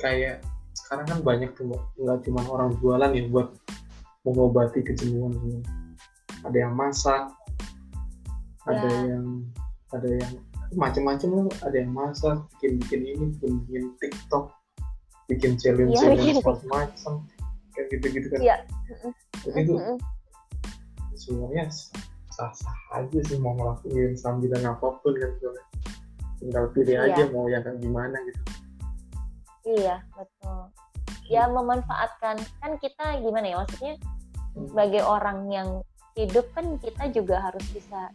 kayak 0.00 0.40
sekarang 0.74 1.06
kan 1.06 1.18
banyak 1.22 1.50
tuh 1.54 1.70
nggak 2.00 2.18
cuma 2.26 2.40
orang 2.48 2.72
jualan 2.80 3.10
ya 3.14 3.24
buat 3.30 3.52
mengobati 4.24 4.80
kejenuhan 4.80 5.36
ada 6.44 6.56
yang 6.56 6.74
masak. 6.76 7.32
Ada 8.68 8.90
yang 9.04 9.26
ada 9.92 10.08
yang 10.08 10.32
macam-macam 10.74 11.28
lah. 11.30 11.44
Ada 11.64 11.76
yang 11.84 11.90
masak 11.92 12.38
bikin 12.58 12.72
bikin 12.82 13.00
ini 13.04 13.24
bikin 13.38 13.52
bikin 13.66 13.84
TikTok 14.00 14.44
bikin 15.28 15.52
challenge 15.56 15.96
ya, 15.96 16.00
challenge 16.04 16.40
macam-macam 16.44 17.12
kayak 17.74 17.86
gitu 17.90 18.06
gitu 18.20 18.26
kan. 18.28 18.40
Ya. 18.40 18.56
jadi 19.42 19.66
itu 19.66 19.74
sebenarnya 21.16 21.64
sah-sah 22.30 22.78
aja 22.98 23.18
sih 23.24 23.38
mau 23.40 23.56
ngelakuin 23.56 24.14
sambilan 24.18 24.62
apa 24.66 25.00
pun 25.00 25.14
kan 25.16 25.32
tinggal 26.42 26.64
pilih 26.76 26.96
ya. 26.98 27.08
aja 27.08 27.22
mau 27.32 27.48
yang 27.48 27.64
kayak 27.64 27.80
gimana 27.80 28.16
gitu. 28.28 28.40
Iya, 29.64 29.96
betul. 30.12 30.60
Ya 31.32 31.48
memanfaatkan. 31.48 32.36
Kan 32.60 32.72
kita 32.84 33.16
gimana 33.24 33.48
ya 33.48 33.56
maksudnya 33.64 33.94
sebagai 34.52 35.02
orang 35.02 35.48
yang 35.48 35.68
hidup 36.14 36.46
kan 36.52 36.76
kita 36.78 37.10
juga 37.10 37.40
harus 37.40 37.64
bisa 37.72 38.12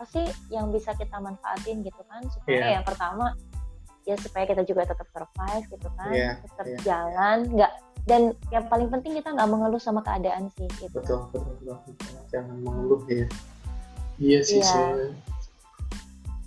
apa 0.00 0.16
sih 0.16 0.24
yang 0.48 0.72
bisa 0.72 0.96
kita 0.96 1.20
manfaatin 1.20 1.84
gitu 1.84 2.00
kan 2.08 2.24
supaya 2.32 2.56
yeah. 2.56 2.72
yang 2.80 2.84
pertama 2.88 3.36
ya 4.08 4.16
supaya 4.16 4.48
kita 4.48 4.64
juga 4.64 4.88
tetap 4.88 5.04
survive 5.12 5.64
gitu 5.76 5.88
kan 5.92 6.08
yeah, 6.16 6.40
tetap 6.40 6.64
yeah. 6.64 6.80
jalan 6.80 7.44
nggak 7.52 7.72
dan 8.08 8.32
yang 8.48 8.64
paling 8.72 8.88
penting 8.88 9.20
kita 9.20 9.28
nggak 9.28 9.44
mengeluh 9.44 9.76
sama 9.76 10.00
keadaan 10.00 10.48
sih 10.56 10.64
gitu 10.80 10.88
betul 10.96 11.28
kan. 11.28 11.36
betul, 11.36 11.52
betul, 11.52 11.76
betul. 11.84 12.20
jangan 12.32 12.56
mengeluh 12.64 13.02
ya 13.12 13.26
iya 14.16 14.40
sih 14.40 14.64
yeah. 14.64 15.12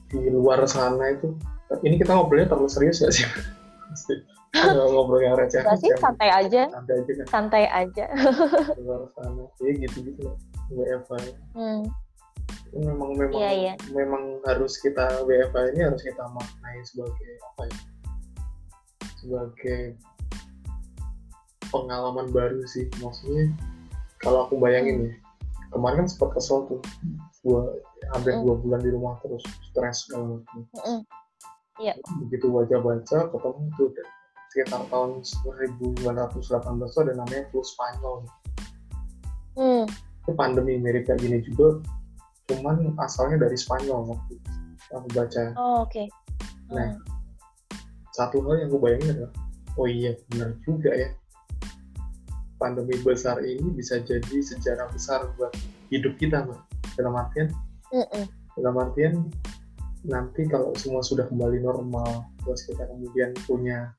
di 0.10 0.34
luar 0.34 0.66
sana 0.66 1.14
itu 1.14 1.38
ini 1.86 2.02
kita 2.02 2.10
ngobrolnya 2.18 2.50
terlalu 2.50 2.74
serius 2.74 3.06
gak 3.06 3.14
sih 3.14 3.30
ngobrol 4.98 5.22
yang 5.22 5.38
receh 5.38 5.62
sih 5.78 5.94
santai 6.02 6.34
aja 6.34 6.74
santai 6.74 6.98
aja 7.06 7.12
kan 7.22 7.26
santai 7.30 7.64
aja 7.70 8.06
luar 8.82 9.06
sana 9.14 9.46
ya 9.62 9.72
gitu 9.78 10.10
gitu 10.10 10.26
lah 10.26 10.38
WFA 10.74 11.18
hmm. 11.54 11.86
Memang 12.74 13.14
memang 13.14 13.38
iya, 13.38 13.52
iya. 13.54 13.74
memang 13.94 14.42
harus 14.50 14.82
kita 14.82 15.22
WFA 15.26 15.74
ini 15.74 15.82
harus 15.86 16.02
kita 16.02 16.26
maknai 16.34 16.78
sebagai 16.86 17.32
apa 17.54 17.62
ya 17.70 17.80
sebagai 19.22 19.82
pengalaman 21.70 22.28
baru 22.34 22.62
sih 22.66 22.90
maksudnya 22.98 23.54
kalau 24.22 24.50
aku 24.50 24.58
bayangin 24.58 25.10
ya 25.10 25.14
kemarin 25.74 26.06
kan 26.06 26.08
sempat 26.10 26.30
kesel 26.38 26.66
tuh 26.70 26.82
gua 27.46 27.78
hampir 28.18 28.34
hmm. 28.38 28.44
dua 28.46 28.56
bulan 28.62 28.82
di 28.82 28.90
rumah 28.94 29.18
terus 29.22 29.44
stres 29.70 30.06
segala 30.06 30.38
macam 30.42 30.62
hmm. 30.82 31.02
Iya. 31.82 31.98
begitu 32.22 32.54
baca-baca 32.54 33.34
ketemu 33.34 33.66
tuh 33.82 33.90
sekitar 34.54 34.86
tahun 34.94 35.26
1918 35.26 36.06
itu 36.06 36.98
ada 37.02 37.14
namanya 37.18 37.44
flu 37.50 37.66
Spanyol. 37.66 38.18
Hmm. 39.58 39.90
Itu 40.22 40.32
pandemi 40.38 40.78
mirip 40.78 41.10
kayak 41.10 41.26
gini 41.26 41.42
juga, 41.42 41.82
cuman 42.50 42.96
asalnya 43.00 43.48
dari 43.48 43.56
Spanyol 43.56 44.16
waktu 44.16 44.36
aku 44.92 45.08
baca. 45.16 45.44
Oh 45.56 45.88
oke. 45.88 45.92
Okay. 45.92 46.08
Hmm. 46.70 46.76
Nah, 46.76 46.90
satu 48.14 48.44
hal 48.46 48.66
yang 48.66 48.70
gue 48.70 48.82
bayangin 48.82 49.10
adalah, 49.18 49.34
oh 49.80 49.88
iya 49.90 50.14
benar 50.32 50.54
juga 50.62 50.92
ya, 50.94 51.10
pandemi 52.62 52.94
besar 53.02 53.42
ini 53.42 53.74
bisa 53.74 54.00
jadi 54.04 54.38
sejarah 54.44 54.88
besar 54.94 55.26
buat 55.40 55.54
hidup 55.90 56.14
kita, 56.22 56.46
mbak. 56.46 56.62
Dalam 56.94 57.18
artian, 57.18 57.50
mm 57.90 58.06
-mm. 58.06 58.26
dalam 58.62 58.76
artian 58.78 59.14
nanti 60.06 60.46
kalau 60.46 60.76
semua 60.78 61.02
sudah 61.02 61.26
kembali 61.26 61.64
normal, 61.64 62.28
terus 62.46 62.70
kita 62.70 62.86
kemudian 62.86 63.34
punya 63.50 63.90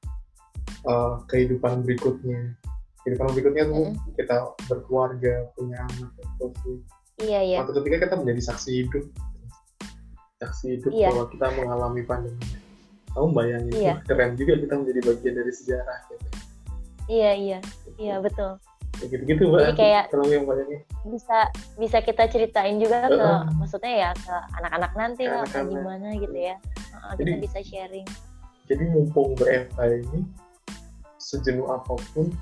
uh, 0.87 1.19
kehidupan 1.27 1.83
berikutnya 1.83 2.55
kehidupan 3.05 3.37
berikutnya 3.37 3.65
tuh 3.69 3.87
mm. 3.93 4.17
kita 4.17 4.37
berkeluarga 4.69 5.35
punya 5.57 5.77
anak 5.85 6.11
terus 6.41 6.81
iya 7.23 7.41
iya. 7.43 7.59
Waktu 7.63 7.79
ketika 7.83 7.97
kita 8.09 8.17
menjadi 8.19 8.43
saksi 8.51 8.71
hidup. 8.85 9.05
Saksi 10.43 10.65
hidup 10.79 10.91
iya. 10.91 11.09
bahwa 11.13 11.25
kita 11.31 11.47
mengalami 11.55 12.03
pandemi. 12.03 12.47
Kamu 13.15 13.31
bayangin 13.31 13.75
iya. 13.79 13.95
keren 14.03 14.35
juga 14.35 14.59
kita 14.59 14.75
menjadi 14.75 15.01
bagian 15.07 15.35
dari 15.39 15.53
sejarah 15.55 15.99
gitu. 16.11 16.29
iya 17.07 17.31
iya. 17.37 17.59
Iya 18.01 18.19
betul. 18.19 18.59
ya 19.03 19.07
gitu-gitu 19.11 19.51
mbak. 19.51 19.75
Jadi 19.75 19.79
kayak 19.79 20.05
kalau 20.11 20.27
yang 20.31 20.47
bayangin. 20.47 20.81
bisa 21.11 21.39
bisa 21.77 21.99
kita 21.99 22.31
ceritain 22.31 22.79
juga 22.79 23.11
ke 23.11 23.19
uh, 23.19 23.45
maksudnya 23.59 23.93
ya 23.93 24.11
ke 24.15 24.35
anak-anak 24.63 24.93
nanti 24.95 25.27
lah 25.27 25.43
atau 25.47 25.67
gimana 25.67 26.15
gitu 26.15 26.35
ya. 26.35 26.57
Uh, 26.95 27.13
jadi, 27.19 27.39
kita 27.39 27.43
bisa 27.43 27.59
sharing. 27.67 28.07
jadi 28.65 28.83
mumpung 28.89 29.37
berFA 29.37 30.01
ini 30.01 30.25
sejenuh 31.21 31.69
apa 31.69 31.97
pun 32.15 32.33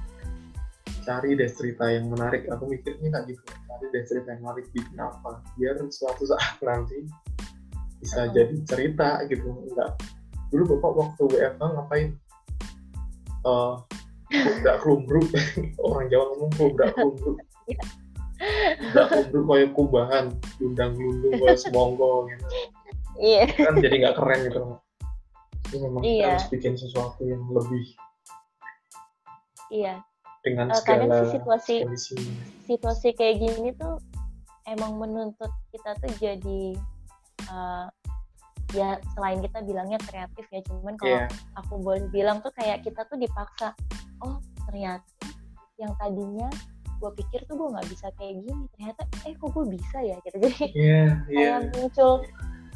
cari 1.03 1.35
deh 1.35 1.51
cerita 1.51 1.85
yang 1.91 2.09
menarik. 2.09 2.47
Aku 2.49 2.71
mikirnya 2.71 3.11
kayak 3.13 3.35
gitu. 3.35 3.43
Cari 3.45 3.87
deh 3.91 4.03
cerita 4.07 4.29
yang 4.33 4.43
menarik. 4.47 4.67
Bikin 4.73 4.99
apa? 4.99 5.43
Biar 5.59 5.77
suatu 5.91 6.25
saat 6.25 6.57
nanti 6.63 7.07
bisa 8.03 8.27
hmm. 8.27 8.33
jadi 8.35 8.57
cerita 8.67 9.09
gitu. 9.29 9.47
Enggak 9.69 9.99
dulu 10.53 10.77
bapak 10.77 10.93
waktu 10.97 11.23
WFH 11.33 11.63
ngapain? 11.63 12.09
Uh, 13.43 13.83
udah 14.33 14.77
rumbruk 14.87 15.27
orang 15.87 16.07
Jawa 16.07 16.25
ngomong 16.39 16.55
udah 16.79 16.91
rumbruk 16.95 17.37
udah 18.91 19.07
rumbruk 19.11 19.45
kayak 19.51 19.71
kubahan. 19.75 20.27
Undang 20.63 20.93
lundung 20.99 21.35
kayak 21.43 21.59
semonggo 21.59 22.31
gitu. 22.31 22.47
Iya. 23.19 23.45
Kan 23.55 23.79
jadi 23.79 23.95
nggak 24.07 24.17
keren 24.19 24.41
gitu. 24.47 24.61
Jadi 25.69 25.77
memang 25.89 26.03
iya. 26.05 26.37
harus 26.37 26.47
bikin 26.51 26.75
sesuatu 26.77 27.23
yang 27.25 27.43
lebih 27.49 27.87
Iya. 29.73 30.05
Dengan 30.43 30.67
uh, 30.71 30.77
segala 30.79 31.07
kadang 31.07 31.23
sih 31.23 31.33
situasi 31.39 31.75
kondisi. 31.87 32.15
situasi 32.67 33.09
kayak 33.15 33.37
gini 33.39 33.71
tuh 33.79 33.99
emang 34.67 34.99
menuntut 34.99 35.51
kita 35.71 35.95
tuh 36.03 36.13
jadi 36.19 36.75
uh, 37.51 37.87
ya 38.73 38.99
selain 39.15 39.39
kita 39.45 39.63
bilangnya 39.63 40.01
kreatif 40.03 40.47
ya 40.49 40.61
cuman 40.65 40.95
kalau 40.97 41.19
yeah. 41.25 41.29
aku 41.61 41.79
boleh 41.79 42.09
bilang 42.09 42.41
tuh 42.41 42.51
kayak 42.57 42.81
kita 42.83 43.05
tuh 43.07 43.21
dipaksa 43.21 43.77
oh 44.25 44.41
ternyata 44.67 45.05
yang 45.77 45.93
tadinya 46.01 46.49
gue 47.03 47.11
pikir 47.19 47.43
tuh 47.51 47.59
gue 47.59 47.69
nggak 47.75 47.89
bisa 47.91 48.07
kayak 48.17 48.39
gini 48.41 48.65
ternyata 48.79 49.03
eh 49.27 49.35
kok 49.35 49.51
gue 49.51 49.65
bisa 49.67 49.99
ya 50.01 50.17
gitu 50.23 50.37
jadi 50.49 50.65
yeah, 50.73 51.11
yeah. 51.29 51.59
kayak 51.59 51.59
muncul 51.77 52.23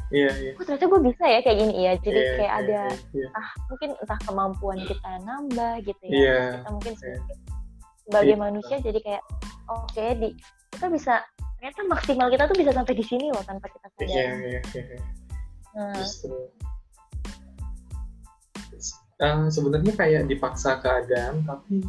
Iya, 0.07 0.31
iya. 0.39 0.51
Oh, 0.55 0.63
ternyata 0.63 0.87
gue 0.87 1.01
bisa 1.03 1.23
ya 1.27 1.39
kayak 1.43 1.57
gini 1.59 1.75
ya. 1.83 1.93
Jadi 1.99 2.15
yeah, 2.15 2.35
kayak 2.39 2.47
yeah, 2.47 2.59
ada 2.63 2.81
yeah, 3.11 3.27
yeah. 3.27 3.29
ah 3.35 3.47
mungkin 3.67 3.89
entah 3.99 4.19
kemampuan 4.23 4.79
kita 4.87 5.11
nambah 5.27 5.73
gitu 5.83 6.03
ya. 6.07 6.15
Yeah, 6.15 6.47
kita 6.55 6.69
mungkin 6.71 6.93
yeah. 6.95 7.19
Sebagai 8.07 8.35
yeah. 8.39 8.43
manusia 8.47 8.75
jadi 8.79 8.99
kayak 9.03 9.23
oke 9.67 9.83
okay, 9.91 10.15
di 10.15 10.29
kita 10.71 10.87
bisa 10.87 11.13
ternyata 11.59 11.81
maksimal 11.89 12.27
kita 12.31 12.43
tuh 12.47 12.57
bisa 12.57 12.71
sampai 12.71 12.93
di 12.95 13.03
sini 13.03 13.25
loh 13.33 13.43
tanpa 13.43 13.67
kita 13.67 13.87
sadar. 13.97 14.07
Iya, 14.07 14.27
iya, 14.39 14.61
iya. 14.61 14.99
Nah. 15.75 15.93
Uh, 19.17 19.49
sebenarnya 19.49 19.93
kayak 19.97 20.29
dipaksa 20.29 20.77
keadaan 20.77 21.41
tapi 21.41 21.81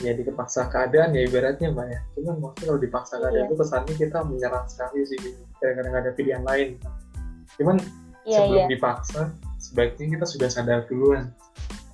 jadi 0.00 0.24
kepaksa 0.28 0.72
keadaan 0.72 1.12
ya 1.12 1.28
ibaratnya 1.28 1.72
mbak 1.72 1.86
ya 1.92 2.00
cuman 2.16 2.34
maksudnya 2.40 2.66
kalau 2.72 2.80
dipaksa 2.80 3.14
keadaan 3.20 3.44
Iya. 3.44 3.48
itu 3.48 3.54
kesannya 3.60 3.94
kita 4.00 4.18
menyerah 4.24 4.64
sekali 4.64 5.00
sih 5.04 5.18
kadang-kadang 5.60 5.90
nggak 5.92 6.04
ada 6.08 6.12
pilihan 6.16 6.42
lain 6.44 6.68
cuman 7.60 7.76
Iya, 8.24 8.38
sebelum 8.42 8.64
iya. 8.64 8.66
dipaksa 8.72 9.20
sebaiknya 9.60 10.06
kita 10.16 10.24
sudah 10.24 10.48
sadar 10.48 10.88
duluan 10.88 11.28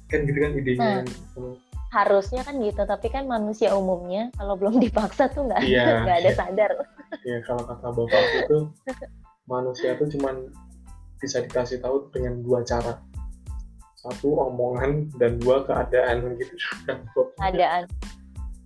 kan 0.07 0.23
gitu 0.23 0.39
kan 0.39 0.53
idenya 0.55 1.03
Nah. 1.03 1.72
Harusnya 1.93 2.41
kan 2.41 2.57
gitu, 2.59 2.83
tapi 2.83 3.13
kan 3.13 3.29
manusia 3.29 3.77
umumnya 3.77 4.33
kalau 4.35 4.57
belum 4.57 4.81
dipaksa 4.81 5.29
tuh 5.29 5.45
nggak 5.45 5.61
Iya. 5.61 5.85
nggak 6.09 6.19
ada 6.25 6.31
sadar. 6.33 6.73
ya 7.23 7.37
kalau 7.45 7.63
kata 7.63 7.87
bapak 7.93 8.25
itu 8.41 8.59
manusia 9.45 9.93
itu 9.93 10.17
cuman 10.17 10.49
bisa 11.21 11.45
dikasih 11.45 11.79
tahu 11.79 12.09
dengan 12.09 12.41
dua 12.41 12.65
cara 12.65 12.97
satu 13.95 14.35
omongan 14.41 15.13
dan 15.15 15.37
dua 15.39 15.63
keadaan 15.63 16.35
gitu 16.35 16.57
Keadaan. 17.39 17.85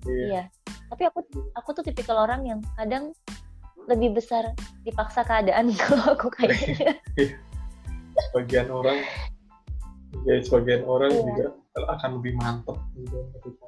iya. 0.06 0.24
Iya. 0.24 0.42
Tapi 0.86 1.02
aku 1.04 1.18
aku 1.52 1.68
tuh 1.74 1.84
tipikal 1.84 2.22
orang 2.22 2.46
yang 2.46 2.62
kadang 2.78 3.10
lebih 3.84 4.14
besar 4.14 4.54
dipaksa 4.82 5.20
keadaan 5.20 5.74
kalau 5.82 6.14
aku 6.14 6.30
kayaknya. 6.30 6.94
sebagian 8.30 8.70
orang 8.70 9.02
ya 10.24 10.34
sebagian 10.40 10.82
orang 10.88 11.12
Iya. 11.12 11.22
juga 11.26 11.46
akan 11.76 12.10
lebih 12.20 12.32
mantep 12.40 12.76
gitu 12.96 13.16
ketika 13.36 13.66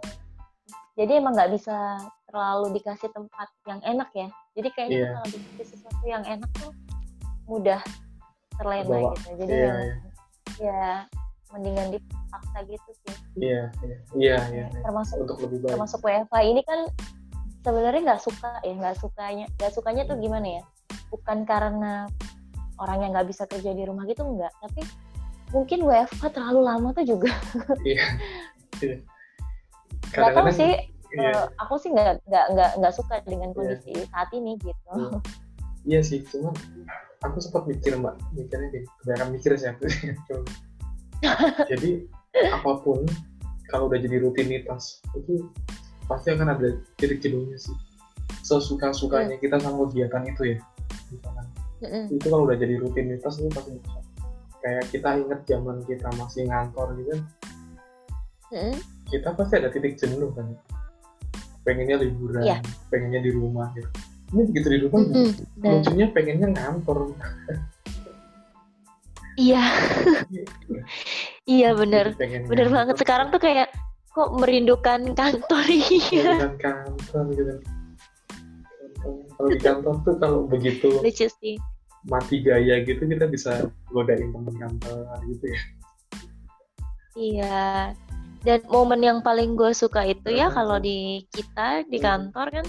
Jadi 0.99 1.13
emang 1.15 1.39
nggak 1.39 1.55
bisa 1.55 1.95
terlalu 2.27 2.75
dikasih 2.75 3.07
tempat 3.15 3.47
yang 3.71 3.79
enak 3.87 4.11
ya. 4.19 4.27
Jadi 4.59 4.69
kayaknya 4.75 4.99
tuh 4.99 5.15
kalau 5.15 5.29
dikasih 5.31 5.67
sesuatu 5.71 6.05
yang 6.11 6.25
enak 6.27 6.51
tuh 6.59 6.75
mudah 7.47 7.79
terlena 8.59 8.83
Bawa. 8.91 9.15
gitu. 9.15 9.31
Jadi 9.39 9.53
iya 9.55 9.63
yang 9.63 9.79
iya 9.79 9.95
ya 10.59 10.83
mendingan 11.55 11.89
dipaksa 11.95 12.59
gitu 12.67 12.91
sih. 13.07 13.15
iya 13.39 13.71
iya 13.87 13.97
iya 14.19 14.37
iya 14.51 14.67
iya. 14.75 14.83
Termasuk 14.83 15.23
untuk 15.23 15.39
lebih 15.47 15.59
baik 15.63 15.71
termasuk 15.79 16.01
WFH 16.03 16.35
ini 16.51 16.63
kan 16.67 16.81
sebenarnya 17.63 18.01
nggak 18.03 18.23
suka 18.27 18.51
ya 18.67 18.73
nggak 18.75 18.97
sukanya 18.99 19.47
nggak 19.55 19.73
sukanya 19.73 20.03
tuh 20.03 20.17
gimana 20.19 20.49
ya 20.59 20.63
bukan 21.15 21.39
karena 21.47 22.11
orang 22.79 22.99
yang 23.07 23.11
nggak 23.15 23.29
bisa 23.31 23.47
kerja 23.47 23.71
di 23.71 23.87
rumah 23.87 24.03
gitu 24.11 24.27
enggak 24.27 24.51
tapi 24.59 24.83
mungkin 25.53 25.81
WFH 25.85 26.23
terlalu 26.33 26.61
lama 26.65 26.89
tuh 26.93 27.05
juga. 27.05 27.33
Iya. 27.89 28.05
Iya. 28.85 28.97
Nggak 30.09 30.33
tahu 30.37 30.49
sih 30.53 30.73
iya, 31.17 31.31
eh, 31.33 31.45
aku 31.61 31.75
sih 31.81 31.91
nggak 31.93 32.21
nggak 32.29 32.47
nggak 32.53 32.71
nggak 32.81 32.95
suka 32.95 33.21
dengan 33.25 33.53
kondisi 33.57 33.93
saat 34.13 34.29
ini 34.33 34.57
gitu. 34.61 34.93
Iya. 34.93 35.19
iya 35.89 36.01
sih 36.05 36.21
cuman 36.29 36.53
aku 37.25 37.37
sempat 37.41 37.65
mikir 37.65 37.97
mbak. 37.97 38.17
Mikirnya 38.37 38.69
gini 38.73 38.87
kebanyakan 39.03 39.29
mikir 39.33 39.51
sih 39.57 39.69
aku 39.73 39.85
jadi 41.73 41.91
apa 42.55 42.71
pun 42.87 43.03
kalau 43.69 43.91
udah 43.91 43.99
jadi 43.99 44.23
rutinitas 44.23 45.03
itu 45.19 45.51
pasti 46.07 46.33
akan 46.33 46.57
ada 46.57 46.79
titik 46.97 47.21
jenuhnya 47.21 47.57
sih. 47.61 47.75
Sesuka 48.45 48.97
sukanya 48.97 49.37
kita 49.37 49.61
sama 49.61 49.89
kegiatan 49.89 50.25
itu 50.25 50.57
ya. 50.57 50.59
Misalkan. 51.13 51.47
Itu 52.09 52.27
kalau 52.33 52.49
udah 52.49 52.57
jadi 52.57 52.81
rutinitas 52.81 53.37
itu 53.41 53.49
pasti 53.53 53.77
bisa 53.77 54.08
kayak 54.59 54.85
kita 54.89 55.09
inget 55.17 55.41
zaman 55.45 55.77
kita 55.83 56.09
masih 56.15 56.43
ngantor 56.45 56.89
gitu 56.97 57.11
kan. 57.11 57.23
Mm-mm. 58.49 58.77
kita 59.07 59.29
pasti 59.33 59.55
ada 59.57 59.69
titik 59.69 59.95
jenuh 59.97 60.33
kan. 60.33 60.49
Pengennya 61.61 61.97
liburan 61.99 62.41
Iya. 62.41 62.59
pengennya 62.89 63.21
di 63.21 63.31
rumah 63.31 63.69
gitu. 63.73 63.89
Ini 64.29 64.43
begitu 64.47 64.69
di 64.69 64.79
rumah 64.83 65.01
Mm-mm. 65.03 65.31
Dan- 65.57 65.73
lucunya 65.79 66.07
pengennya 66.11 66.49
ngantor. 66.51 66.99
Iya. 69.37 69.63
Iya 71.49 71.73
bener 71.73 72.13
bener 72.13 72.45
ngantor. 72.69 72.69
banget. 72.69 72.97
Sekarang 73.01 73.33
tuh 73.33 73.41
kayak 73.41 73.73
kok 74.11 74.37
merindukan 74.37 75.17
kantor 75.17 75.65
iya. 75.65 76.37
Bukan 76.37 76.55
kantor 76.61 77.25
gitu. 77.33 77.53
Kalau 79.33 79.49
di 79.49 79.59
kantor 79.59 79.95
tuh 80.03 80.15
kalau 80.19 80.41
begitu 80.45 80.89
lucu 81.01 81.25
sih 81.31 81.57
mati 82.07 82.39
gaya 82.41 82.85
gitu 82.85 83.03
kita 83.03 83.27
bisa 83.27 83.67
godain 83.91 84.31
temen 84.31 84.55
kantor 84.55 85.03
gitu 85.27 85.47
ya 85.51 85.61
Iya. 87.19 87.93
Dan 88.47 88.63
momen 88.71 89.03
yang 89.03 89.19
paling 89.19 89.59
gue 89.59 89.75
suka 89.75 90.07
itu 90.07 90.31
ya 90.31 90.47
kalau 90.55 90.79
di 90.79 91.27
kita 91.35 91.83
di 91.91 91.99
Hmm. 91.99 92.31
kantor 92.31 92.47
kan 92.63 92.67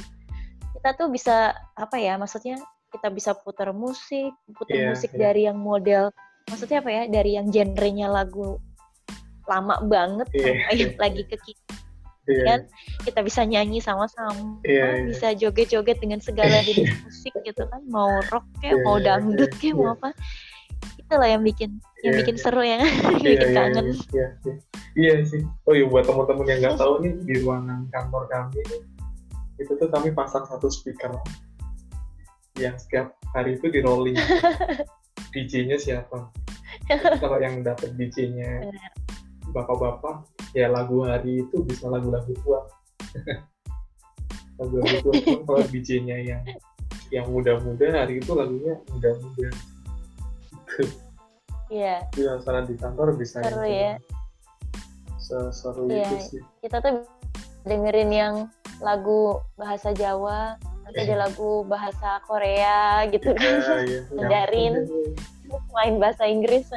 kita 0.73 0.89
tuh 0.97 1.07
bisa 1.13 1.53
apa 1.77 2.01
ya? 2.01 2.17
Maksudnya 2.17 2.57
kita 2.89 3.13
bisa 3.13 3.37
putar 3.37 3.69
musik, 3.69 4.33
putar 4.57 4.73
Iya, 4.73 4.87
musik 4.89 5.13
iya. 5.13 5.19
dari 5.29 5.41
yang 5.45 5.61
model 5.61 6.09
maksudnya 6.49 6.81
apa 6.81 6.89
ya? 6.89 7.03
Dari 7.05 7.37
yang 7.37 7.53
genrenya 7.53 8.09
lagu 8.09 8.57
lama 9.45 9.77
banget 9.85 10.25
Iya, 10.33 10.65
sampai 10.73 10.97
lagi 11.05 11.23
ke 11.29 11.37
kita 11.37 11.73
iya 12.29 12.43
Kan? 12.45 12.59
kita 13.03 13.19
bisa 13.25 13.41
nyanyi 13.43 13.79
sama-sama, 13.81 14.61
Iya, 14.61 14.85
iya. 15.01 15.05
bisa 15.09 15.27
joget-joget 15.33 15.97
dengan 15.97 16.21
segala 16.21 16.61
jenis 16.67 16.93
musik 17.01 17.33
gitu 17.41 17.63
kan, 17.67 17.81
mau 17.89 18.21
rock 18.29 18.45
kayak 18.61 18.77
Iya, 18.79 18.85
mau 18.85 18.97
iya, 18.97 19.05
dangdut 19.09 19.51
iya, 19.51 19.57
kayak 19.59 19.75
mau 19.75 19.85
iya. 19.89 19.95
apa. 19.97 20.09
Itulah 21.01 21.27
yang 21.27 21.43
bikin 21.43 21.69
yang 22.05 22.13
Iya, 22.15 22.19
bikin 22.23 22.35
iya. 22.37 22.43
seru 22.45 22.61
ya, 22.63 22.79
bikin 23.17 23.35
iya, 23.35 23.49
kangen. 23.51 23.85
iya, 23.89 23.97
iya, 24.13 24.27
iya. 24.45 24.55
Iya 24.99 25.13
sih. 25.25 25.41
Oh 25.65 25.73
iya 25.73 25.85
buat 25.85 26.05
teman-teman 26.05 26.45
yang 26.49 26.59
nggak 26.65 26.77
tahu 26.77 26.93
nih 27.01 27.13
di 27.23 27.33
ruangan 27.41 27.85
kantor 27.93 28.23
kami 28.29 28.61
itu 29.59 29.71
tuh 29.75 29.89
kami 29.91 30.15
pasang 30.15 30.47
satu 30.47 30.71
speaker 30.71 31.11
yang 32.55 32.75
setiap 32.79 33.11
hari 33.35 33.55
itu 33.59 33.67
di 33.67 33.79
rolling. 33.79 34.15
DJ-nya 35.35 35.77
siapa? 35.77 36.31
Kalau 37.21 37.37
yang 37.37 37.61
dapat 37.61 37.93
DJ-nya 37.93 38.65
bapak-bapak, 39.53 40.25
ya 40.53 40.67
lagu 40.69 41.05
hari 41.05 41.45
itu 41.45 41.61
bisa 41.65 41.85
lagu-lagu 41.89 42.31
tua. 42.41 42.65
lagu-lagu 44.59 44.97
tua. 45.05 45.13
Cuman 45.21 45.43
Kalau 45.45 45.63
DJ-nya 45.69 46.17
yang 46.23 46.43
yang 47.09 47.25
muda-muda 47.29 47.89
hari 47.93 48.21
itu 48.21 48.31
lagunya 48.33 48.77
muda-muda. 48.93 49.49
Iya. 51.69 52.01
Jadi 52.13 52.21
masalah 52.25 52.61
di 52.65 52.75
kantor 52.77 53.13
bisa 53.17 53.45
Seru 53.45 53.61
gitu. 53.61 53.77
ya. 53.77 53.93
Seseru 55.21 55.83
Iya, 55.85 56.05
itu 56.09 56.15
sih. 56.25 56.41
kita 56.65 56.81
tuh 56.81 57.05
dengerin 57.65 58.09
yang 58.09 58.35
lagu 58.81 59.37
bahasa 59.53 59.93
Jawa, 59.93 60.57
nanti 60.87 60.99
ada 61.05 61.29
lagu 61.29 61.61
bahasa 61.69 62.17
Korea 62.25 63.05
gitu 63.13 63.37
kan, 63.37 63.53
Iya, 63.61 63.77
iya. 63.85 64.01
Mandarin. 64.09 64.73
main 65.73 65.97
bahasa 66.01 66.25
Inggris. 66.25 66.69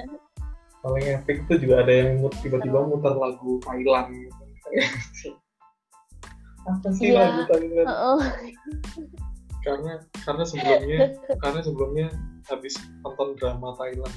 Paling 0.82 1.04
epic 1.14 1.46
itu 1.46 1.54
juga 1.62 1.86
ada 1.86 1.92
yang 1.94 2.18
mut- 2.18 2.34
tiba-tiba 2.42 2.82
muter 2.82 3.14
lagu 3.14 3.62
Thailand 3.62 4.10
gitu. 4.10 4.42
Apa 6.62 6.88
sih 6.94 7.10
Iya. 7.10 7.18
lagu 7.22 7.40
Thailand? 7.46 7.86
Heeh. 7.86 8.18
Karena 9.62 9.92
karena 10.26 10.42
sebelumnya 10.42 10.98
karena 11.38 11.60
sebelumnya 11.62 12.06
habis 12.50 12.74
nonton 13.06 13.38
drama 13.38 13.78
Thailand. 13.78 14.16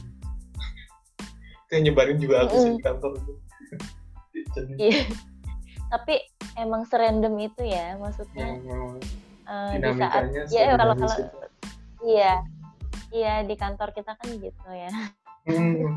Itu 1.66 1.72
yang 1.78 1.84
nyebarin 1.90 2.18
juga 2.18 2.50
aku 2.50 2.56
sih 2.58 2.72
di 2.74 2.82
kantor 2.82 3.12
itu. 3.14 3.34
Jadi 4.58 4.74
Iya. 4.82 5.02
Tapi 5.86 6.16
emang 6.58 6.90
serandom 6.90 7.38
itu 7.38 7.62
ya, 7.62 7.94
maksudnya 8.02 8.42
yang 8.42 8.58
yang 8.66 8.84
eh, 9.46 9.74
di 9.78 9.92
saat 10.02 10.24
ya 10.50 10.74
kalau 10.74 10.98
kalau 10.98 11.18
iya 12.02 12.42
iya 13.14 13.46
di 13.46 13.54
kantor 13.54 13.94
kita 13.94 14.18
kan 14.18 14.30
gitu 14.34 14.66
ya. 14.74 14.90
Hmm. 15.46 15.94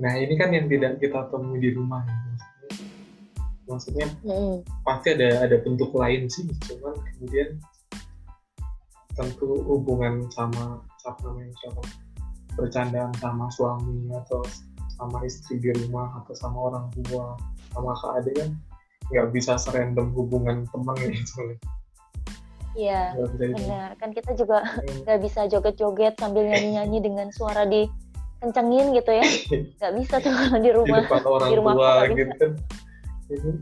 Nah 0.00 0.12
ini 0.16 0.34
kan 0.40 0.50
yang 0.50 0.66
tidak 0.66 0.96
kita 0.98 1.28
temui 1.28 1.60
di 1.60 1.70
rumah 1.76 2.00
ya. 2.08 2.16
Maksudnya, 3.70 4.08
maksudnya 4.08 4.08
Mm-mm. 4.26 4.56
pasti 4.82 5.08
ada 5.14 5.46
ada 5.46 5.56
bentuk 5.62 5.94
lain 5.94 6.26
sih 6.26 6.42
cuman 6.66 6.96
kemudian 7.14 7.54
tentu 9.14 9.62
hubungan 9.68 10.26
sama 10.34 10.82
siapa 10.98 11.20
namanya 11.22 11.54
siapa 11.60 11.82
bercandaan 12.58 13.12
sama 13.22 13.46
suami 13.54 14.10
atau 14.10 14.42
sama 14.98 15.22
istri 15.22 15.62
di 15.62 15.70
rumah 15.84 16.10
atau 16.24 16.34
sama 16.34 16.58
orang 16.72 16.90
tua 16.98 17.38
sama 17.70 17.94
kak 17.94 18.12
ade 18.24 18.30
kan 18.34 18.50
nggak 19.10 19.28
bisa 19.30 19.54
serandom 19.54 20.10
hubungan 20.18 20.66
teman 20.74 20.96
gitu 20.98 21.54
Iya, 22.78 23.18
nggak 23.18 23.28
bisa 23.34 23.44
itu 23.50 23.54
benar. 23.66 23.88
Kan 23.98 24.10
kita 24.14 24.30
juga 24.38 24.62
Hmm, 24.62 25.02
nggak 25.02 25.18
bisa 25.26 25.40
joget-joget 25.50 26.14
sambil 26.22 26.46
nyanyi-nyanyi 26.46 27.02
dengan 27.02 27.28
suara 27.34 27.66
di 27.66 27.90
kencengin 28.40 28.86
gitu 28.92 29.10
ya. 29.12 29.24
Nggak 29.78 29.92
bisa 30.00 30.14
tuh 30.18 30.32
kalau 30.32 30.58
di 30.58 30.62
di 30.64 30.70
rumah. 30.72 30.98
depan 31.04 31.22
orang 31.24 31.48
di 31.48 31.56
rumah 31.56 31.74
tua 31.76 31.92
gitu 32.08 32.32
kan 32.36 32.50
ini 33.30 33.52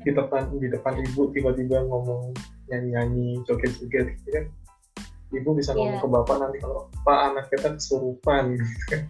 di 0.00 0.10
depan 0.14 0.42
di 0.56 0.68
depan 0.70 0.94
ibu 0.96 1.28
tiba-tiba 1.28 1.82
ngomong 1.84 2.30
nyanyi-nyanyi 2.70 3.42
joget-joget 3.44 4.06
gitu 4.16 4.28
kan 4.32 4.44
ibu 5.30 5.50
bisa 5.52 5.74
ngomong 5.74 5.98
Iya. 5.98 6.04
ke 6.04 6.08
bapak 6.08 6.36
nanti 6.40 6.58
kalau 6.62 6.86
pak 7.02 7.18
anak 7.28 7.44
kita 7.50 7.68
kesurupan 7.74 8.42
gitu 8.54 8.82
kan 8.88 9.02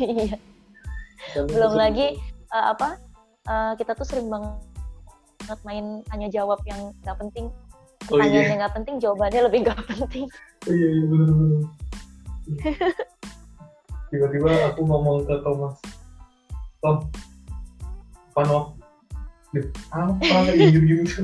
Iya. 0.00 0.36
Belum 1.46 1.72
lagi 1.74 2.16
eh, 2.48 2.66
apa? 2.70 2.96
eh, 3.44 3.72
kita 3.76 3.92
tuh 3.92 4.06
sering 4.06 4.30
banget 4.30 4.56
main 5.62 6.00
tanya 6.06 6.32
jawab 6.32 6.56
yang 6.64 6.80
nggak 7.02 7.18
penting. 7.20 7.46
Oh, 8.08 8.16
iya. 8.16 8.24
Pertanyaannya 8.24 8.56
nggak 8.56 8.74
penting, 8.74 8.94
jawabannya 8.98 9.40
lebih 9.44 9.58
nggak 9.62 9.80
penting. 9.84 10.26
Oh, 10.64 10.72
iya 10.72 10.88
iya 10.88 11.04
bener 11.04 11.28
bener 11.28 11.62
tiba-tiba 14.14 14.50
aku 14.70 14.86
ngomong 14.86 15.26
ke 15.26 15.34
Thomas 15.42 15.74
Tom 16.78 17.10
Pano 18.30 18.78
apa? 19.90 20.50
Gitu 20.54 20.78
gitu 20.86 21.20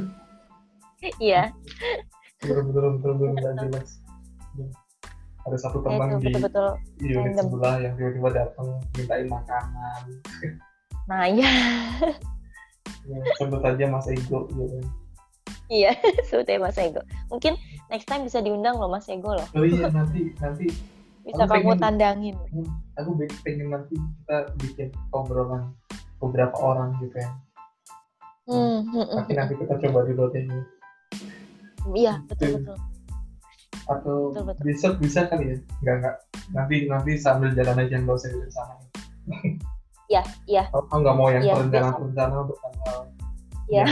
iya 1.22 1.54
betul 2.42 2.66
betul 2.70 3.12
betul 3.16 3.30
nggak 3.36 3.54
jelas. 3.62 3.88
Ada 5.48 5.56
satu 5.56 5.80
teman 5.80 6.20
di 6.20 6.34
betul 6.34 6.42
-betul. 6.46 6.70
di 7.00 7.16
unit 7.16 7.36
sebelah 7.38 7.76
yang 7.80 7.94
tiba-tiba 7.96 8.28
datang 8.32 8.66
mintain 8.98 9.26
makanan. 9.28 10.02
Nah 11.08 11.24
iya. 11.26 11.52
Ya, 13.08 13.18
sebut 13.40 13.64
aja 13.64 13.84
Mas 13.90 14.06
Ego 14.06 14.46
gitu 14.52 14.78
iya 15.70 15.94
sebut 16.28 16.46
aja 16.46 16.60
Mas 16.60 16.76
Ego. 16.76 17.00
Mungkin 17.30 17.56
next 17.88 18.06
time 18.10 18.26
bisa 18.26 18.42
diundang 18.42 18.76
loh 18.76 18.90
Mas 18.90 19.06
Ego 19.08 19.34
loh. 19.34 19.46
Oh 19.54 19.64
iya 19.64 19.88
nanti 19.88 20.34
nanti 20.42 20.68
bisa 21.24 21.42
aku 21.44 21.52
kamu 21.52 21.62
pengen, 21.72 21.78
tandangin 21.80 22.36
hmm, 22.50 22.70
aku 22.96 23.10
pengen 23.44 23.66
nanti 23.68 23.94
kita 23.96 24.36
bikin 24.60 24.88
obrolan 25.12 25.72
beberapa 26.20 26.56
orang 26.60 26.96
gitu 27.00 27.16
ya 27.16 27.30
hmm, 28.48 28.78
hmm, 28.88 29.04
hmm 29.04 29.18
tapi 29.20 29.32
hmm. 29.32 29.38
nanti 29.40 29.54
kita 29.60 29.74
coba 29.88 29.98
dulu 30.08 30.24
deh 30.32 30.44
iya 31.96 32.14
betul 32.28 32.60
betul 32.60 32.78
atau 33.90 34.30
betul, 34.30 34.44
betul. 34.46 34.62
bisa 34.64 34.86
bisa 34.96 35.20
kali 35.26 35.54
ya 35.54 35.56
nggak 35.82 35.94
nggak 36.04 36.16
nanti 36.54 36.74
nanti 36.86 37.10
sambil 37.18 37.50
jalan 37.56 37.80
aja 37.80 37.96
nggak 37.98 38.16
usah 38.16 38.30
di 38.30 38.52
sana 38.52 38.74
Iya, 40.10 40.22
iya. 40.50 40.64
Oh, 40.74 40.82
nggak 40.82 41.14
mau 41.14 41.30
yang 41.30 41.46
ya, 41.46 41.54
rencana-rencana 41.54 42.34
untuk 42.42 42.58
tanggal 42.58 42.98
ya. 43.70 43.86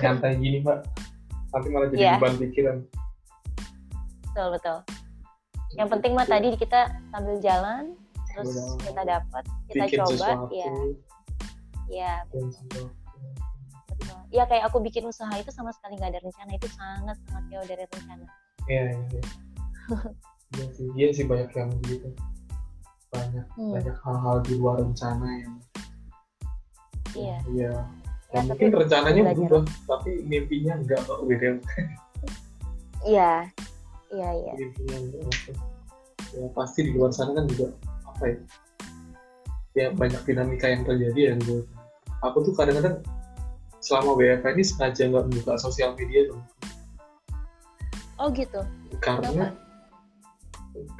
nyantai 0.00 0.40
gini, 0.40 0.64
Mbak. 0.64 0.78
Nanti 1.52 1.68
malah 1.68 1.88
jadi 1.92 2.00
ya. 2.00 2.12
beban 2.16 2.34
pikiran. 2.40 2.76
Betul, 4.24 4.46
betul. 4.56 4.78
Yang 5.78 5.88
penting 5.98 6.12
mah 6.18 6.26
tadi 6.26 6.48
kita 6.58 6.90
sambil 7.14 7.36
jalan, 7.38 7.94
terus 8.34 8.50
jalan. 8.54 8.78
kita 8.82 9.02
dapat, 9.06 9.44
kita 9.70 9.84
bikin 9.86 9.98
coba, 10.02 10.28
ya. 10.50 10.72
Iya. 11.90 12.14
Betul. 12.30 12.88
Ya 14.30 14.46
kayak 14.46 14.70
aku 14.70 14.78
bikin 14.78 15.06
usaha 15.06 15.30
itu 15.34 15.50
sama 15.50 15.74
sekali 15.74 15.98
nggak 15.98 16.14
ada 16.14 16.20
rencana, 16.22 16.50
itu 16.54 16.68
sangat 16.70 17.18
sangat 17.26 17.44
jauh 17.50 17.66
dari 17.66 17.84
rencana. 17.86 18.26
Iya, 18.70 18.82
iya. 18.94 19.02
Iya, 19.10 19.22
iya 20.54 20.66
sih, 20.74 20.86
iya 20.94 21.08
sih 21.10 21.24
banyak 21.26 21.50
yang 21.54 21.70
begitu 21.82 22.10
banyak 23.10 23.46
hmm. 23.58 23.72
banyak 23.74 23.96
hal-hal 24.06 24.36
di 24.46 24.52
luar 24.54 24.76
rencana 24.78 25.26
yang 25.42 25.54
iya 27.18 27.38
iya 27.50 27.72
ya, 28.30 28.38
ya 28.38 28.40
mungkin 28.46 28.70
rencananya 28.70 29.22
berubah 29.34 29.62
tapi 29.90 30.10
mimpinya 30.30 30.78
enggak 30.78 31.02
kok 31.02 31.18
iya 33.02 33.50
iya 34.10 34.30
iya. 34.34 34.52
Ya 36.30 36.46
pasti 36.54 36.86
di 36.86 36.94
luar 36.94 37.10
sana 37.10 37.34
kan 37.34 37.46
juga 37.50 37.74
apa 38.06 38.24
ya 38.26 38.38
ya 39.78 39.86
banyak 39.94 40.22
dinamika 40.26 40.66
yang 40.66 40.82
terjadi 40.82 41.20
ya 41.30 41.34
gue 41.46 41.62
aku 42.26 42.42
tuh 42.42 42.54
kadang-kadang 42.58 42.98
selama 43.80 44.18
WFH 44.18 44.46
ini 44.58 44.64
sengaja 44.66 45.02
nggak 45.08 45.24
membuka 45.30 45.54
sosial 45.56 45.94
media 45.94 46.26
dong 46.26 46.42
oh 48.20 48.28
gitu? 48.34 48.60
Karena 49.00 49.30
Kenapa? 49.30 49.70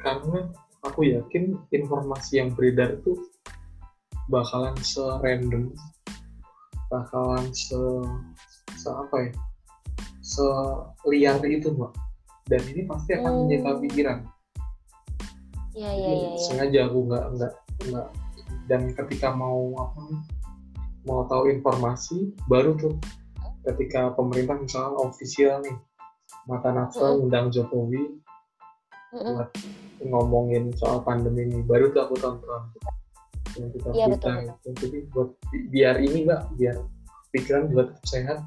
karena 0.01 0.39
aku 0.81 1.05
yakin 1.05 1.55
informasi 1.69 2.41
yang 2.41 2.49
beredar 2.57 2.97
itu 2.97 3.13
bakalan 4.31 4.73
serandom 4.81 5.69
bakalan 6.89 7.45
se, 7.53 7.77
se 8.75 8.89
apa 8.89 9.29
ya 9.29 9.31
liar 11.07 11.37
itu 11.45 11.69
mbak 11.75 11.91
dan 12.51 12.61
ini 12.67 12.83
pasti 12.83 13.15
akan 13.15 13.31
hmm. 13.31 13.39
menyita 13.47 13.71
pikiran. 13.79 14.19
Iya 15.71 15.91
iya 15.95 16.11
iya. 16.11 16.29
Sengaja 16.35 16.79
aku 16.91 16.99
nggak 17.07 17.25
nggak 17.39 17.53
nggak. 17.87 18.07
Dan 18.67 18.81
ketika 18.91 19.31
mau 19.31 19.71
apa 19.79 20.03
mau 21.07 21.23
tahu 21.31 21.47
informasi 21.47 22.35
baru 22.51 22.75
tuh 22.75 22.99
ketika 23.63 24.11
pemerintah 24.13 24.59
misalnya 24.59 24.99
ofisial 24.99 25.63
nih 25.63 25.77
mata 26.45 26.75
nafsu 26.75 26.99
mm 26.99 27.23
undang 27.23 27.47
Jokowi 27.55 28.19
mm 29.15 29.31
buat 29.31 29.49
ngomongin 30.03 30.75
soal 30.75 30.99
pandemi 31.07 31.47
ini. 31.47 31.63
Baru 31.63 31.87
tuh 31.95 32.03
aku 32.03 32.19
tonton. 32.19 32.67
Yang 33.55 33.79
kita 33.79 33.87
ya, 33.95 34.05
betul, 34.11 34.31
betul. 34.47 34.73
jadi 34.79 34.97
buat 35.11 35.29
biar 35.71 35.95
ini 36.03 36.19
mbak 36.27 36.41
biar 36.55 36.77
pikiran 37.31 37.71
buat 37.71 37.95
sehat 38.07 38.43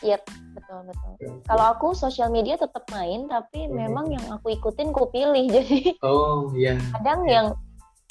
Iya, 0.00 0.16
betul 0.56 0.80
betul. 0.88 1.12
Kalau 1.44 1.64
aku 1.76 1.92
sosial 1.92 2.32
media 2.32 2.56
tetap 2.56 2.88
main, 2.88 3.28
tapi 3.28 3.68
hmm. 3.68 3.74
memang 3.76 4.08
yang 4.08 4.24
aku 4.32 4.56
ikutin 4.56 4.96
ku 4.96 5.12
pilih. 5.12 5.44
Jadi 5.56 6.00
oh 6.00 6.48
iya. 6.56 6.80
Kadang 6.96 7.28
ya. 7.28 7.32
yang 7.36 7.46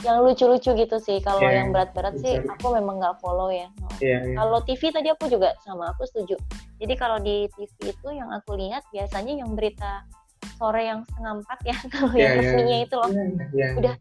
yang 0.05 0.17
lucu-lucu 0.23 0.71
gitu 0.77 0.97
sih. 1.01 1.17
Kalau 1.19 1.41
ya, 1.43 1.59
yang 1.59 1.75
berat-berat 1.75 2.15
sih 2.21 2.39
aku 2.39 2.77
memang 2.77 3.01
nggak 3.01 3.17
follow 3.19 3.49
ya. 3.49 3.67
Ya, 3.99 4.21
ya. 4.23 4.37
Kalau 4.37 4.61
TV 4.63 4.81
tadi 4.93 5.09
aku 5.11 5.27
juga 5.27 5.57
sama 5.65 5.91
aku 5.91 6.05
setuju. 6.07 6.37
Jadi 6.79 6.93
kalau 6.95 7.17
di 7.19 7.49
TV 7.57 7.91
itu 7.91 8.07
yang 8.13 8.31
aku 8.31 8.55
lihat 8.55 8.85
biasanya 8.93 9.43
yang 9.43 9.57
berita 9.57 10.07
sore 10.59 10.81
yang 10.83 10.99
setengah 11.07 11.33
empat 11.39 11.59
ya 11.63 11.77
kalau 11.95 12.11
yeah, 12.11 12.19
yang 12.19 12.31
iya. 12.35 12.39
resminya 12.43 12.75
yeah. 12.75 12.85
itu 12.85 12.95
loh 12.95 13.09
yeah, 13.09 13.23
yeah, 13.23 13.39
yeah. 13.55 13.71
udah 13.79 13.95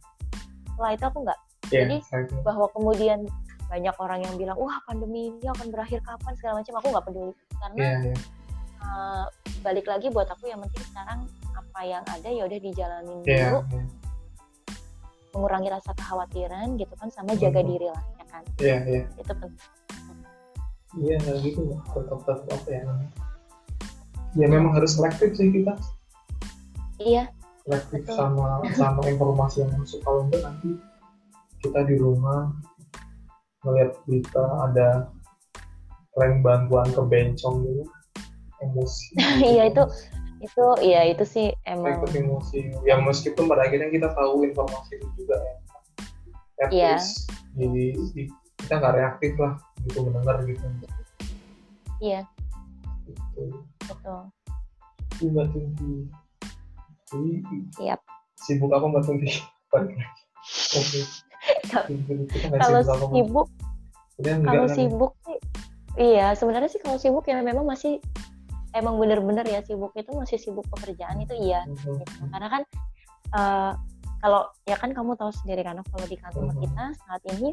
setelah 0.74 0.90
itu 0.94 1.04
aku 1.06 1.18
nggak 1.22 1.38
yeah, 1.38 1.78
jadi 1.78 1.96
okay. 2.02 2.40
bahwa 2.42 2.66
kemudian 2.74 3.18
banyak 3.68 3.94
orang 4.00 4.20
yang 4.24 4.34
bilang 4.40 4.56
wah 4.56 4.80
pandemi 4.88 5.28
ini 5.28 5.46
akan 5.48 5.68
berakhir 5.68 6.00
kapan 6.00 6.32
segala 6.40 6.64
macam 6.64 6.74
aku 6.80 6.86
nggak 6.88 7.06
peduli 7.06 7.32
karena 7.60 7.78
yeah, 7.78 7.98
yeah. 8.12 8.18
Uh, 8.78 9.26
balik 9.60 9.84
lagi 9.84 10.08
buat 10.08 10.30
aku 10.30 10.48
yang 10.48 10.62
penting 10.64 10.84
sekarang 10.94 11.20
apa 11.52 11.80
yang 11.84 12.04
ada 12.08 12.28
ya 12.30 12.42
udah 12.48 12.58
dijalanin 12.62 13.20
yeah, 13.26 13.50
dulu 13.52 13.60
yeah. 13.74 13.86
mengurangi 15.36 15.68
rasa 15.68 15.90
kekhawatiran 15.92 16.78
gitu 16.80 16.94
kan 16.96 17.08
sama 17.12 17.34
mm-hmm. 17.36 17.42
jaga 17.44 17.60
diri 17.60 17.88
lah 17.90 18.04
ya 18.16 18.24
kan 18.32 18.42
iya 18.62 18.68
yeah, 18.68 18.80
iya 18.86 18.96
yeah. 18.96 19.20
itu 19.20 19.32
penting 19.36 19.70
iya 20.96 21.16
yeah, 21.20 21.36
gitu 21.42 21.60
tetap 21.92 22.18
tetap 22.24 22.38
apa 22.48 22.68
ya 22.72 22.82
ya 24.38 24.46
memang 24.48 24.72
harus 24.72 24.96
selektif 24.96 25.36
sih 25.36 25.52
kita 25.52 25.76
Iya. 26.98 27.30
Selektif 27.62 28.10
sama 28.10 28.58
sama 28.74 29.02
informasi 29.06 29.62
yang 29.62 29.70
masuk 29.78 30.02
kalau 30.02 30.26
enggak 30.26 30.42
nanti 30.42 30.74
kita 31.62 31.86
di 31.86 31.94
rumah 31.98 32.50
melihat 33.66 33.90
berita 34.06 34.44
ada 34.70 34.88
klaim 36.14 36.42
bantuan 36.42 36.88
ke 36.90 37.02
bencong 37.02 37.64
gitu. 37.64 37.84
Emosi. 38.58 39.06
Iya 39.54 39.70
itu 39.70 39.82
itu 40.38 40.64
iya 40.82 41.00
itu 41.10 41.24
sih 41.26 41.46
emang. 41.66 42.02
Itu 42.06 42.22
emosi. 42.22 42.58
Yang 42.86 43.00
meskipun 43.06 43.50
pada 43.50 43.66
akhirnya 43.66 43.90
kita 43.90 44.14
tahu 44.14 44.46
informasi 44.46 44.98
itu 44.98 45.08
juga 45.24 45.36
ya. 45.38 45.54
Iya. 46.74 46.98
di, 47.54 47.66
di, 47.70 48.22
kita 48.58 48.82
nggak 48.82 48.94
reaktif 48.98 49.32
lah 49.38 49.54
gitu 49.86 50.02
mendengar 50.06 50.42
gitu. 50.42 50.62
Iya. 52.02 52.26
Gitu. 53.06 53.42
betul. 53.86 54.22
Mbak 55.18 55.46
Tunti 55.50 56.06
Yap. 57.82 58.00
Sibuk 58.38 58.70
apa 58.70 58.86
Mbak 58.86 59.02
Tunti? 59.06 59.30
Oke. 60.78 61.00
Kalau 62.60 62.80
sibuk, 62.84 63.48
kalau 64.20 64.66
sibuk 64.68 65.12
sih, 65.24 65.38
iya 65.98 66.34
sebenarnya 66.36 66.70
sih 66.70 66.80
kalau 66.82 66.98
sibuk 67.00 67.24
ya 67.26 67.40
memang 67.40 67.64
masih 67.64 68.02
emang 68.76 69.00
bener-bener 69.00 69.44
ya 69.48 69.60
sibuk 69.64 69.92
itu 69.96 70.10
masih 70.12 70.36
sibuk 70.36 70.66
pekerjaan 70.76 71.18
itu 71.22 71.34
iya. 71.38 71.64
Mm-hmm. 71.64 71.94
Gitu. 72.04 72.22
Karena 72.32 72.48
kan 72.48 72.62
uh, 73.32 73.72
kalau 74.18 74.50
ya 74.66 74.76
kan 74.76 74.90
kamu 74.92 75.14
tahu 75.16 75.30
sendiri 75.32 75.62
kan 75.64 75.80
kalau 75.80 76.06
di 76.06 76.16
kantor 76.18 76.50
mm-hmm. 76.50 76.62
kita 76.66 76.84
saat 77.06 77.22
ini 77.38 77.50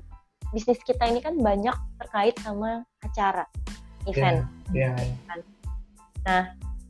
bisnis 0.54 0.80
kita 0.86 1.04
ini 1.10 1.20
kan 1.24 1.36
banyak 1.40 1.76
terkait 2.04 2.36
sama 2.44 2.84
acara 3.02 3.48
event. 4.06 4.46
Yeah, 4.72 4.94
yeah, 4.94 4.96
yeah. 5.00 5.24
Kan? 5.30 5.40
Nah 6.26 6.44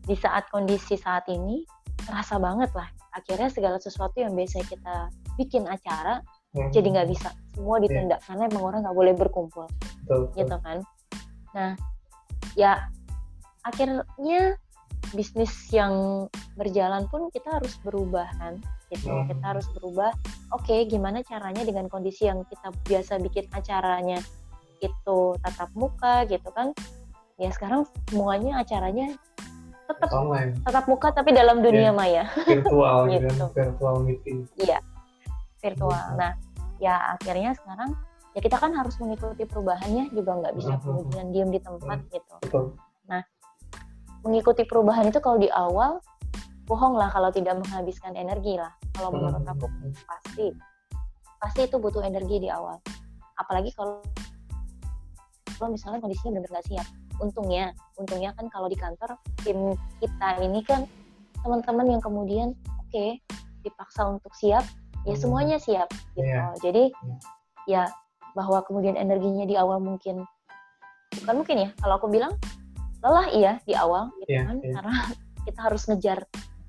di 0.05 0.15
saat 0.17 0.45
kondisi 0.53 0.97
saat 0.97 1.25
ini 1.29 1.65
terasa 2.05 2.37
banget 2.37 2.69
lah 2.77 2.85
akhirnya 3.15 3.49
segala 3.49 3.77
sesuatu 3.79 4.21
yang 4.21 4.35
biasa 4.35 4.61
kita 4.67 5.09
bikin 5.39 5.65
acara 5.65 6.21
hmm. 6.55 6.71
jadi 6.71 6.87
nggak 6.87 7.09
bisa. 7.11 7.29
Semua 7.53 7.77
ditunda 7.83 8.15
yeah. 8.15 8.23
karena 8.23 8.43
emang 8.47 8.63
orang 8.63 8.79
nggak 8.87 8.97
boleh 8.97 9.13
berkumpul. 9.13 9.67
Betul, 10.07 10.31
gitu 10.39 10.55
kan. 10.63 10.77
Nah 11.51 11.71
ya 12.55 12.87
akhirnya 13.67 14.55
bisnis 15.13 15.51
yang 15.69 16.25
berjalan 16.57 17.05
pun 17.11 17.29
kita 17.29 17.61
harus 17.61 17.77
berubah 17.83 18.25
kan 18.41 18.57
gitu. 18.89 19.09
Hmm. 19.09 19.27
kita 19.29 19.43
harus 19.43 19.67
berubah 19.77 20.11
oke 20.53 20.65
okay, 20.65 20.85
gimana 20.85 21.21
caranya 21.25 21.65
dengan 21.65 21.89
kondisi 21.89 22.29
yang 22.29 22.45
kita 22.47 22.69
biasa 22.85 23.17
bikin 23.21 23.45
acaranya 23.53 24.21
itu 24.79 25.19
tatap 25.43 25.71
muka 25.75 26.25
gitu 26.27 26.49
kan. 26.51 26.71
Ya 27.35 27.51
sekarang 27.51 27.83
semuanya 28.07 28.63
acaranya 28.63 29.11
tetap 29.85 30.09
online. 30.15 30.55
tetap 30.63 30.85
muka 30.87 31.11
tapi 31.11 31.35
dalam 31.35 31.59
dunia 31.59 31.91
yeah. 31.91 31.95
maya. 31.95 32.23
Virtual 32.47 33.05
gitu. 33.13 33.27
Kan? 33.27 33.49
virtual 33.53 33.95
meeting. 34.03 34.47
Iya 34.55 34.79
virtual. 35.65 36.05
Nah 36.13 36.37
ya 36.77 37.17
akhirnya 37.17 37.57
sekarang 37.57 37.97
ya 38.37 38.39
kita 38.43 38.61
kan 38.61 38.75
harus 38.77 38.93
mengikuti 39.01 39.47
perubahannya 39.47 40.11
juga 40.13 40.37
nggak 40.37 40.53
bisa 40.59 40.77
uh-huh. 40.77 40.83
kemudian 40.85 41.25
diem 41.33 41.49
di 41.49 41.59
tempat 41.63 41.99
uh-huh. 42.05 42.13
gitu. 42.13 42.61
Nah 43.09 43.25
mengikuti 44.21 44.61
perubahan 44.69 45.09
itu 45.09 45.17
kalau 45.17 45.41
di 45.41 45.49
awal 45.49 45.97
bohong 46.65 46.97
lah 46.97 47.09
kalau 47.09 47.33
tidak 47.33 47.57
menghabiskan 47.57 48.13
energi 48.13 48.61
lah. 48.61 48.69
Kalau 48.93 49.09
menurut 49.09 49.41
aku 49.41 49.65
pasti 50.05 50.53
pasti 51.41 51.61
itu 51.65 51.81
butuh 51.81 52.05
energi 52.05 52.45
di 52.45 52.49
awal. 52.53 52.77
Apalagi 53.41 53.73
kalau 53.73 54.05
kalau 55.55 55.71
misalnya 55.71 56.03
kondisinya 56.03 56.37
benar-benar 56.37 56.53
nggak 56.61 56.67
siap. 56.69 56.87
Untungnya 57.15 57.71
untungnya 57.95 58.35
kan 58.35 58.51
kalau 58.51 58.67
di 58.67 58.75
kantor 58.75 59.15
tim 59.41 59.77
kita 60.03 60.29
ini 60.43 60.59
kan 60.67 60.83
teman-teman 61.39 61.95
yang 61.95 62.01
kemudian 62.01 62.57
oke 62.81 62.89
okay, 62.89 63.21
dipaksa 63.61 64.09
untuk 64.09 64.33
siap 64.33 64.65
ya 65.05 65.15
semuanya 65.15 65.57
siap 65.61 65.89
gitu 66.17 66.25
yeah. 66.25 66.49
jadi 66.59 66.89
yeah. 66.89 67.19
ya 67.65 67.83
bahwa 68.35 68.65
kemudian 68.67 68.99
energinya 68.99 69.45
di 69.47 69.55
awal 69.55 69.79
mungkin 69.79 70.25
bukan 71.23 71.35
mungkin 71.39 71.57
ya 71.57 71.69
kalau 71.79 71.95
aku 72.01 72.07
bilang 72.11 72.33
lelah 73.05 73.27
iya 73.31 73.53
di 73.63 73.73
awal 73.77 74.09
gitu 74.25 74.33
yeah, 74.33 74.43
kan 74.49 74.57
yeah. 74.59 74.73
karena 74.75 74.95
kita 75.45 75.59
harus 75.61 75.81
ngejar 75.85 76.19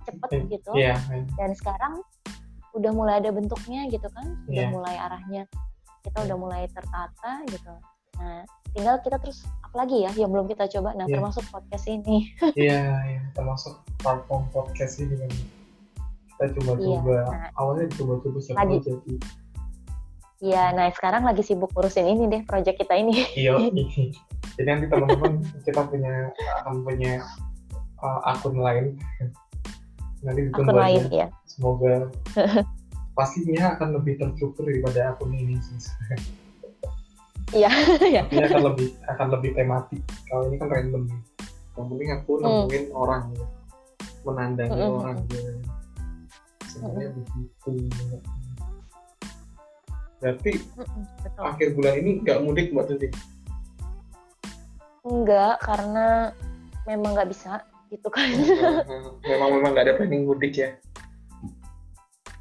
cepet 0.07 0.31
yeah, 0.31 0.45
gitu 0.53 0.71
yeah, 0.77 0.97
yeah. 1.11 1.27
dan 1.41 1.51
sekarang 1.57 2.05
udah 2.77 2.93
mulai 2.93 3.25
ada 3.25 3.33
bentuknya 3.33 3.89
gitu 3.89 4.07
kan 4.13 4.37
udah 4.47 4.65
yeah. 4.69 4.71
mulai 4.71 4.95
arahnya 5.01 5.43
kita 6.05 6.19
udah 6.29 6.37
mulai 6.37 6.63
tertata 6.71 7.43
gitu 7.49 7.73
nah 8.21 8.45
tinggal 8.77 9.01
kita 9.01 9.17
terus 9.17 9.49
apa 9.65 9.85
lagi 9.85 10.05
ya 10.05 10.13
yang 10.15 10.29
belum 10.29 10.47
kita 10.47 10.69
coba 10.69 10.93
nah 10.93 11.09
yeah. 11.09 11.17
termasuk 11.19 11.45
podcast 11.49 11.89
ini 11.89 12.31
iya 12.55 12.85
yeah, 12.85 12.97
yeah, 13.17 13.25
termasuk 13.33 13.81
platform 14.05 14.45
podcast 14.53 15.01
ini 15.01 15.17
kan 15.17 15.33
kita 16.37 16.53
coba-coba 16.61 17.17
yeah, 17.17 17.25
nah, 17.25 17.49
awalnya 17.57 17.87
coba-coba 17.97 18.39
siapa 18.45 18.69
lagi. 18.69 18.85
jadi 18.85 19.17
Iya, 20.37 20.77
nah 20.77 20.93
sekarang 20.93 21.25
lagi 21.25 21.41
sibuk 21.41 21.73
urusin 21.73 22.13
ini 22.13 22.29
deh, 22.29 22.45
project 22.45 22.77
kita 22.77 22.93
ini. 22.93 23.25
Iya, 23.33 23.57
jadi 24.61 24.69
nanti 24.69 24.87
teman-teman 24.93 25.41
kita 25.65 25.81
punya 25.89 26.29
akan 26.61 26.85
punya 26.85 27.25
uh, 28.05 28.21
akun 28.29 28.61
lain. 28.61 29.01
Nanti 30.21 30.53
akun 30.53 30.77
lain, 30.77 31.09
ya. 31.09 31.33
Semoga 31.49 32.13
pastinya 33.17 33.81
akan 33.81 33.97
lebih 33.97 34.21
terstruktur 34.21 34.69
daripada 34.69 35.17
akun 35.17 35.33
ini 35.33 35.57
sih. 35.57 35.81
Iya. 37.57 37.73
Ini 38.29 38.45
akan 38.53 38.63
lebih 38.75 38.93
akan 39.09 39.27
lebih 39.39 39.51
tematik. 39.57 40.03
Kalau 40.29 40.51
ini 40.51 40.57
kan 40.59 40.69
random. 40.69 41.05
Yang 41.79 41.87
penting 41.95 42.09
aku 42.13 42.31
hmm. 42.37 42.43
nemuin 42.43 42.85
hmm. 42.91 42.97
orang, 42.97 43.23
ya. 43.33 43.47
menandangi 44.27 44.81
hmm. 44.83 44.97
orang. 45.01 45.17
Ya. 45.31 45.76
Sebenarnya 46.77 47.09
hmm. 47.09 47.17
begitu. 47.25 47.73
Berarti 50.17 50.53
hmm, 50.77 51.41
akhir 51.41 51.69
bulan 51.77 51.95
ini 52.01 52.11
nggak 52.25 52.39
mudik 52.45 52.73
mbak 52.73 52.87
Tuti? 52.89 53.09
Enggak, 55.07 55.63
karena 55.63 56.33
memang 56.85 57.17
nggak 57.17 57.31
bisa 57.31 57.63
gitu 57.89 58.09
kan. 58.11 58.27
memang 59.25 59.51
memang 59.57 59.71
nggak 59.73 59.87
ada 59.89 59.97
planning 59.97 60.29
mudik 60.29 60.57
ya? 60.57 60.77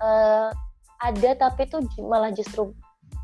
Uh, 0.04 0.52
ada 1.00 1.32
tapi 1.38 1.70
tuh 1.70 1.86
malah 2.04 2.34
justru 2.34 2.76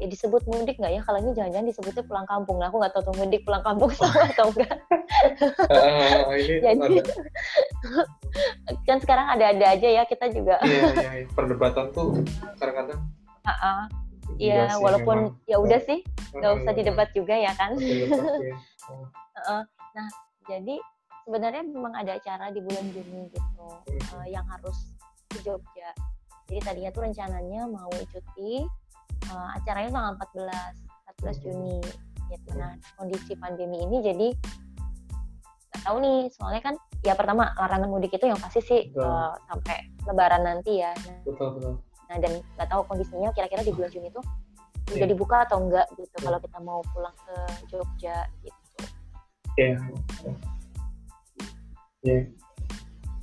ya 0.01 0.09
disebut 0.09 0.41
mudik 0.49 0.81
nggak 0.81 0.97
ya 0.97 1.01
kalau 1.05 1.21
ini 1.21 1.31
jangan-jangan 1.37 1.67
disebutnya 1.69 2.03
pulang 2.09 2.25
kampung 2.25 2.57
nah 2.57 2.73
aku 2.73 2.81
nggak 2.81 2.93
tahu 2.97 3.03
tuh 3.05 3.15
mudik 3.21 3.45
pulang 3.45 3.61
kampung 3.61 3.93
sama 3.97 4.33
atau 4.33 4.49
enggak 4.49 4.75
uh, 5.69 6.33
jadi 6.65 6.97
kan 8.87 8.97
sekarang 9.01 9.27
ada-ada 9.33 9.65
aja 9.73 9.87
ya 10.01 10.03
kita 10.05 10.29
juga 10.29 10.61
iya, 10.63 10.81
iya, 10.93 11.11
iya. 11.23 11.27
perdebatan 11.33 11.89
tuh 11.91 12.21
kadang-kadang 12.61 12.99
uh 13.45 13.51
-uh. 13.51 13.81
Iya, 14.39 14.79
walaupun 14.79 15.35
memang. 15.35 15.43
ya 15.43 15.59
udah 15.59 15.81
sih, 15.83 16.07
nggak 16.33 16.63
usah 16.63 16.71
didebat 16.71 17.11
juga 17.11 17.35
ya 17.35 17.51
kan. 17.51 17.75
ya. 17.77 18.07
uh, 19.43 19.61
nah, 19.91 20.07
jadi 20.47 20.79
sebenarnya 21.27 21.67
memang 21.67 21.93
ada 21.93 22.15
acara 22.15 22.47
di 22.49 22.63
bulan 22.63 22.89
Juni 22.95 23.27
gitu 23.27 23.67
uh, 24.15 24.25
yang 24.31 24.47
harus 24.47 24.95
ke 25.29 25.43
Jogja. 25.43 25.91
Jadi 26.47 26.59
tadinya 26.63 26.89
tuh 26.95 27.11
rencananya 27.11 27.61
mau 27.69 27.91
cuti 27.91 28.65
uh, 29.29 29.47
acaranya 29.59 29.91
tanggal 29.93 30.13
14 30.17 31.27
14 31.27 31.43
Juni 31.45 31.77
gitu 32.31 32.49
nah 32.55 32.71
kondisi 32.95 33.35
pandemi 33.35 33.83
ini 33.83 33.97
jadi 33.99 34.27
tahu 35.81 35.97
nih 36.01 36.19
soalnya 36.33 36.61
kan 36.61 36.75
ya 37.01 37.13
pertama 37.17 37.49
larangan 37.57 37.89
mudik 37.89 38.13
itu 38.13 38.25
yang 38.29 38.37
pasti 38.37 38.61
sih 38.61 38.81
uh, 38.93 39.33
sampai 39.49 39.89
lebaran 40.05 40.45
nanti 40.45 40.81
ya 40.81 40.93
nah, 40.93 41.19
betul, 41.25 41.47
betul. 41.57 41.73
nah 42.09 42.17
dan 42.21 42.31
nggak 42.57 42.69
tahu 42.69 42.81
kondisinya 42.85 43.29
kira-kira 43.33 43.65
di 43.65 43.73
bulan 43.73 43.89
Juni 43.89 44.09
itu 44.13 44.21
yeah. 44.21 44.97
udah 45.01 45.07
dibuka 45.09 45.37
atau 45.49 45.57
enggak 45.65 45.87
gitu 45.97 46.13
yeah. 46.13 46.23
kalau 46.29 46.39
kita 46.39 46.57
mau 46.61 46.79
pulang 46.93 47.15
ke 47.25 47.35
Jogja 47.69 48.17
gitu 48.45 48.83
ya 49.57 49.65
yeah. 49.65 49.77
ya 52.01 52.09
yeah. 52.09 52.23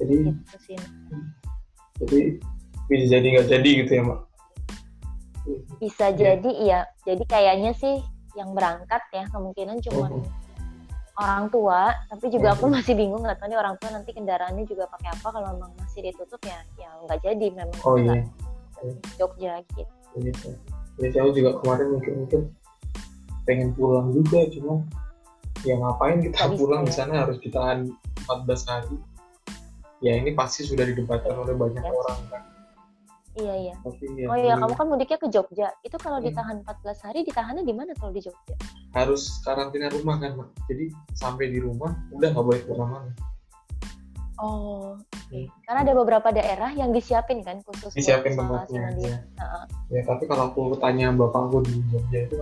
jadi 0.02 0.14
gitu 0.34 0.56
sih. 0.62 0.78
jadi 2.02 2.18
bisa 2.88 3.04
jadi 3.10 3.26
nggak 3.36 3.48
jadi 3.50 3.70
gitu 3.84 3.92
ya 3.94 4.02
mak 4.02 4.20
bisa 5.78 6.06
yeah. 6.10 6.16
jadi 6.16 6.50
iya 6.58 6.80
jadi 7.06 7.24
kayaknya 7.30 7.72
sih 7.78 8.02
yang 8.36 8.54
berangkat 8.54 9.02
ya 9.10 9.26
kemungkinan 9.34 9.82
cuma 9.82 10.10
oh. 10.10 10.22
Orang 11.18 11.50
tua 11.50 11.90
tapi 12.06 12.26
juga 12.30 12.54
aku 12.54 12.70
masih 12.70 12.94
bingung 12.94 13.26
nggak 13.26 13.42
tahu 13.42 13.50
nih 13.50 13.58
orang 13.58 13.74
tua 13.82 13.90
nanti 13.90 14.10
kendaraannya 14.14 14.64
juga 14.70 14.86
pakai 14.86 15.10
apa 15.10 15.28
kalau 15.34 15.48
memang 15.58 15.72
masih 15.82 16.00
ditutup 16.06 16.40
ya 16.46 16.58
ya 16.78 16.88
nggak 17.04 17.18
jadi 17.26 17.46
memang 17.50 17.78
oh, 17.82 17.98
iya. 17.98 18.22
Jogja 19.18 19.58
gitu 19.74 19.94
gitu 20.22 20.48
ya 21.02 21.08
saya 21.10 21.30
juga 21.34 21.58
kemarin 21.62 21.86
mungkin 21.98 22.12
mungkin 22.24 22.40
pengen 23.46 23.68
pulang 23.74 24.14
juga 24.14 24.46
cuma 24.54 24.74
ya 25.66 25.74
ngapain 25.74 26.22
kita 26.22 26.38
Habis 26.38 26.58
pulang 26.62 26.82
di 26.86 26.92
sana 26.94 27.26
harus 27.26 27.42
ditahan 27.42 27.90
14 28.30 28.70
hari 28.70 28.96
ya 29.98 30.14
ini 30.14 30.30
pasti 30.38 30.62
sudah 30.62 30.86
didebatkan 30.86 31.34
oleh 31.34 31.54
banyak 31.58 31.82
yes. 31.82 31.94
orang 31.94 32.20
kan 32.30 32.42
Iya 33.38 33.54
iya. 33.54 33.74
ya, 34.18 34.26
oh 34.26 34.34
iya, 34.34 34.58
kamu 34.58 34.74
kan 34.74 34.86
mudiknya 34.90 35.14
ke 35.14 35.30
Jogja. 35.30 35.70
Itu 35.86 35.94
kalau 36.02 36.18
hmm. 36.18 36.26
ditahan 36.26 36.58
14 36.66 37.06
hari, 37.06 37.22
ditahannya 37.22 37.62
di 37.62 37.70
mana 37.70 37.94
kalau 37.94 38.10
di 38.10 38.18
Jogja? 38.18 38.58
Harus 38.96 39.40
karantina 39.44 39.92
rumah 39.92 40.16
kan, 40.16 40.36
Mak. 40.38 40.48
Jadi 40.66 40.92
sampai 41.12 41.52
di 41.52 41.60
rumah 41.60 41.92
udah 42.14 42.28
nggak 42.32 42.44
boleh 42.44 42.60
ke 42.64 42.72
mana-mana. 42.72 43.12
Oh, 44.38 44.94
okay. 45.10 45.50
hmm. 45.50 45.66
karena 45.66 45.80
ada 45.82 45.94
beberapa 45.98 46.30
daerah 46.30 46.70
yang 46.70 46.94
disiapin 46.94 47.42
kan 47.42 47.58
khusus 47.66 47.90
disiapin 47.90 48.38
tempatnya. 48.38 48.94
Ya. 48.94 49.18
Uh-huh. 49.34 49.64
ya, 49.90 50.02
tapi 50.06 50.30
kalau 50.30 50.54
aku 50.54 50.78
tanya 50.78 51.10
bapak 51.10 51.50
aku 51.50 51.66
di 51.66 51.82
Jogja 51.90 52.22
itu 52.22 52.38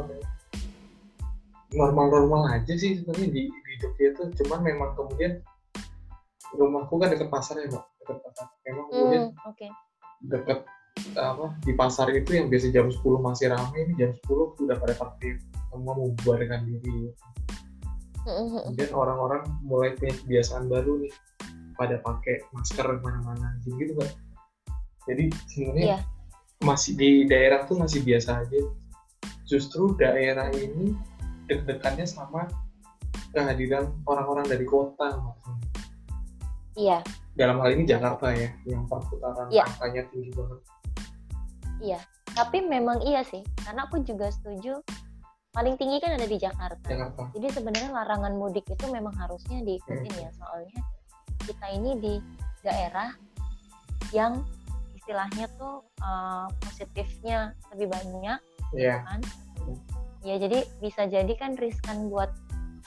normal-normal 1.73 2.53
aja 2.53 2.77
sih 2.77 3.01
sebenarnya 3.01 3.29
di, 3.33 3.43
di 3.49 3.73
Jogja 3.81 4.13
itu, 4.13 4.23
cuman 4.45 4.61
memang 4.61 4.93
kemudian 4.93 5.41
rumahku 6.53 7.01
kan 7.01 7.17
dekat 7.17 7.33
pasar 7.33 7.65
ya, 7.65 7.73
Mbak. 7.73 7.85
Dekat 8.05 8.19
pasar. 8.29 8.47
Memang 8.69 8.85
kemudian 8.93 9.23
hmm, 9.33 9.49
okay. 9.49 9.71
dekat 10.21 10.59
apa 11.17 11.57
di 11.65 11.73
pasar 11.73 12.13
itu 12.13 12.37
yang 12.37 12.53
biasa 12.53 12.73
jam 12.73 12.93
10 12.93 13.01
masih 13.21 13.53
ramai 13.53 13.89
ini 13.89 13.93
jam 13.97 14.13
10 14.13 14.65
udah 14.65 14.77
pada 14.81 14.95
tertib 14.97 15.41
semua 15.77 15.95
membubarkan 16.01 16.61
diri. 16.65 17.13
Kemudian 18.25 18.91
orang-orang 18.97 19.45
mulai 19.63 19.93
punya 19.95 20.17
kebiasaan 20.25 20.67
baru 20.67 20.99
nih 21.05 21.13
pada 21.77 22.01
pakai 22.01 22.41
masker 22.57 22.89
mana-mana 23.05 23.55
gitu 23.63 23.93
kan 24.01 24.09
jadi 25.07 25.25
sebenarnya 25.47 25.87
yeah. 25.97 26.03
masih 26.67 26.99
di 26.99 27.11
daerah 27.31 27.63
tuh 27.65 27.79
masih 27.79 28.03
biasa 28.03 28.43
aja. 28.43 28.59
Justru 29.47 29.95
daerah 29.95 30.51
ini 30.51 30.99
deg-degannya 31.47 32.03
sama 32.03 32.51
kehadiran 33.31 33.95
orang-orang 34.03 34.47
dari 34.51 34.67
kota 34.67 35.15
maksudnya 35.15 35.71
iya. 36.75 36.99
Dalam 37.37 37.61
hal 37.61 37.77
ini 37.77 37.85
Jakarta 37.87 38.33
ya 38.35 38.51
yang 38.67 38.89
perputaran 38.91 39.47
yeah. 39.55 39.69
angkanya 39.69 40.09
tinggi 40.11 40.33
banget. 40.35 40.61
Iya, 41.77 42.01
tapi 42.33 42.65
memang 42.65 43.05
iya 43.05 43.21
sih, 43.21 43.45
karena 43.61 43.85
aku 43.85 44.01
juga 44.01 44.33
setuju 44.33 44.81
paling 45.57 45.75
tinggi 45.81 45.97
kan 46.05 46.21
ada 46.21 46.29
di 46.29 46.37
Jakarta. 46.37 46.85
Jakarta. 46.85 47.33
Jadi 47.33 47.49
sebenarnya 47.49 47.89
larangan 47.89 48.37
mudik 48.37 48.69
itu 48.69 48.85
memang 48.93 49.17
harusnya 49.17 49.65
diikutin 49.65 50.13
hmm. 50.13 50.25
ya, 50.29 50.31
soalnya 50.37 50.81
kita 51.49 51.67
ini 51.73 51.91
di 51.97 52.15
daerah 52.61 53.09
yang 54.13 54.45
istilahnya 54.93 55.49
tuh 55.57 55.81
uh, 56.05 56.45
positifnya 56.61 57.57
lebih 57.73 57.89
banyak, 57.89 58.37
yeah. 58.77 59.01
kan? 59.09 59.25
Ya 60.21 60.37
jadi 60.37 60.69
bisa 60.85 61.09
jadi 61.09 61.33
kan 61.41 61.57
riskan 61.57 62.13
buat 62.13 62.29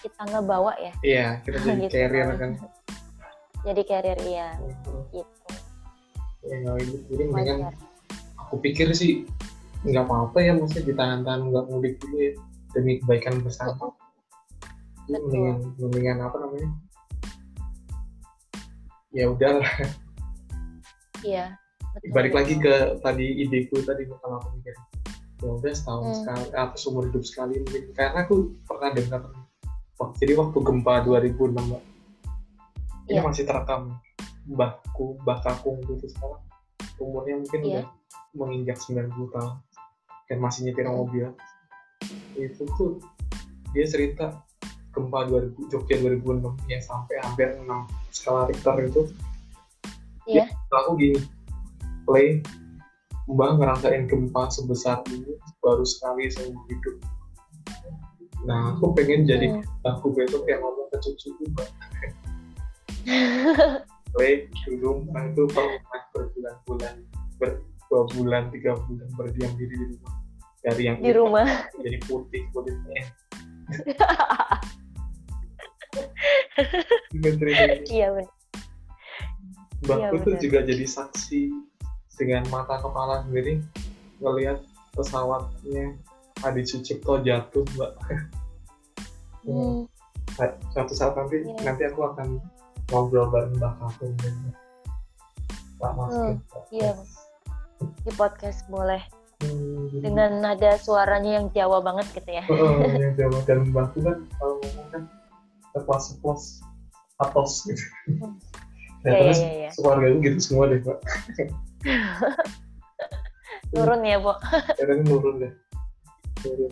kita 0.06 0.30
nggak 0.30 0.46
bawa 0.46 0.78
ya. 0.78 0.94
Iya, 1.02 1.28
kita 1.42 1.58
jadi 1.66 1.82
gitu. 1.90 1.94
carrier 1.98 2.30
kan. 2.38 2.52
jadi 3.68 3.82
carrier 3.82 4.20
iya, 4.30 4.50
gitu. 5.10 5.42
Ya, 6.46 6.56
jadi 7.10 7.24
mendingan 7.34 7.74
aku 8.38 8.62
pikir 8.62 8.94
sih 8.96 9.26
nggak 9.84 10.08
apa-apa 10.08 10.38
ya 10.44 10.52
maksudnya 10.56 10.92
ditahan-tahan 10.92 11.52
nggak 11.52 11.66
mudik 11.72 12.00
dulu 12.04 12.18
ya 12.20 12.34
demi 12.76 13.02
kebaikan 13.04 13.42
bersama. 13.42 13.94
Betul. 15.10 15.26
mendingan 15.26 15.58
mendingan 15.82 16.18
apa 16.22 16.38
namanya? 16.38 16.70
Ya 19.10 19.26
udahlah 19.26 19.74
iya 21.26 21.58
balik 22.14 22.38
lagi 22.38 22.56
ke 22.62 23.02
tadi 23.02 23.44
ideku 23.44 23.82
tadi 23.82 24.06
kalau 24.08 24.40
aku 24.40 24.56
mikir 24.56 24.76
ya 25.40 25.50
udah 25.56 25.74
setahun 25.74 26.04
hmm. 26.04 26.18
sekali 26.22 26.46
apa 26.54 26.76
seumur 26.76 27.04
hidup 27.08 27.24
sekali 27.24 27.54
mungkin. 27.64 27.84
Karena 27.96 28.28
aku 28.28 28.36
pernah 28.68 28.90
dengar 28.92 29.22
jadi 30.20 30.34
waktu 30.36 30.58
gempa 30.64 30.94
2006 31.08 31.56
mbak. 31.56 31.84
Ini 33.10 33.20
yeah. 33.20 33.24
masih 33.24 33.44
terekam 33.48 33.98
mbahku 34.48 35.16
mbah 35.24 35.40
kakung 35.44 35.80
gitu 35.88 36.08
sekarang. 36.12 36.44
Umurnya 37.00 37.36
mungkin 37.40 37.60
yeah. 37.64 37.72
udah 37.72 37.86
menginjak 38.36 38.78
90 38.84 39.16
tahun. 39.16 39.54
Dan 40.30 40.38
masih 40.44 40.70
nyetir 40.70 40.86
mobil 40.86 41.26
itu 42.40 42.64
tuh 42.80 43.00
dia 43.76 43.86
cerita 43.86 44.42
gempa 44.96 45.30
2000 45.30 45.72
Jogja 45.72 45.96
2006 46.02 46.72
yang 46.72 46.84
sampai 46.84 47.16
hampir 47.22 47.48
6 47.60 47.68
skala 48.10 48.50
Richter 48.50 48.76
itu 48.84 49.02
Iya. 50.30 50.46
ya, 50.46 50.78
aku 50.78 50.94
gini 51.02 51.20
play 52.06 52.38
mbak 53.26 53.58
ngerasain 53.58 54.06
gempa 54.06 54.46
sebesar 54.54 55.02
ini 55.10 55.38
baru 55.62 55.82
sekali 55.82 56.30
seumur 56.30 56.62
hidup 56.70 56.96
nah 58.46 58.78
aku 58.78 58.94
pengen 58.94 59.26
jadi 59.26 59.50
Hmm. 59.58 59.66
aku 59.90 60.14
besok 60.14 60.46
yang 60.46 60.62
ngomong 60.62 60.86
ke 60.94 60.98
cucuku 61.02 61.44
mbak 61.50 61.70
play 64.14 64.46
dulu 64.66 65.06
nah 65.10 65.26
itu 65.30 65.44
pernah 65.50 66.02
berbulan-bulan 66.14 66.96
ber, 67.42 67.50
dua 67.90 68.02
bulan 68.14 68.44
tiga 68.54 68.78
bulan 68.86 69.10
berdiam 69.18 69.52
diri 69.58 69.76
di 69.78 69.86
rumah 69.98 70.19
dari 70.64 70.82
yang 70.92 70.98
di 71.00 71.12
rumah. 71.16 71.48
jadi 71.80 71.98
putih 72.08 72.44
kulitnya. 72.52 73.04
Iya 77.90 78.08
benar. 78.14 78.30
Mbakku 79.80 80.16
Iya, 80.20 80.26
tuh 80.28 80.36
juga 80.44 80.60
jadi 80.68 80.86
saksi 80.86 81.50
dengan 82.20 82.44
mata 82.52 82.84
kepala 82.84 83.24
sendiri 83.26 83.64
ngelihat 84.20 84.60
pesawatnya 84.92 85.96
Adi 86.44 86.64
Sucipto 86.68 87.24
jatuh 87.24 87.64
mbak. 87.76 87.94
Hmm. 89.48 89.88
suatu 90.76 90.94
saat 90.94 91.16
nanti 91.16 91.48
Iya. 91.48 91.56
nanti 91.64 91.84
aku 91.88 92.06
akan 92.12 92.40
ngobrol 92.92 93.32
bareng 93.32 93.56
Mbak 93.56 93.74
Kakung 93.80 94.14
Pak 95.80 95.92
Mas 95.96 96.12
Hmm, 96.12 96.36
iya. 96.76 96.92
Di 98.04 98.12
podcast 98.20 98.68
boleh 98.68 99.00
Hmm, 99.40 99.88
dengan 100.04 100.44
nada 100.44 100.76
suaranya 100.76 101.40
yang 101.40 101.48
Jawa 101.56 101.80
banget 101.80 102.12
gitu 102.12 102.28
ya 102.28 102.44
Oh, 102.52 102.84
yang 103.04 103.16
Jawa 103.16 103.40
dan 103.48 103.72
Mbakku 103.72 104.04
kan 104.04 104.18
kalau 104.36 104.60
ngomong 104.60 104.88
kan 104.92 105.04
seplos-seplos 105.72 106.44
atos 107.20 107.64
gitu. 107.64 107.84
Hmm. 108.08 108.36
Ya, 109.08 109.16
Iya, 109.16 109.20
terus 109.24 109.40
iya, 109.40 109.52
iya. 109.56 109.70
keluarga 109.80 110.06
itu 110.12 110.18
gitu 110.28 110.38
semua 110.44 110.66
deh, 110.68 110.80
Pak. 110.84 110.98
turun 113.72 114.02
ya 114.04 114.18
bu 114.20 114.34
Kadang 114.80 115.02
nurun 115.08 115.36
deh. 115.40 115.54
Nurun. 116.44 116.72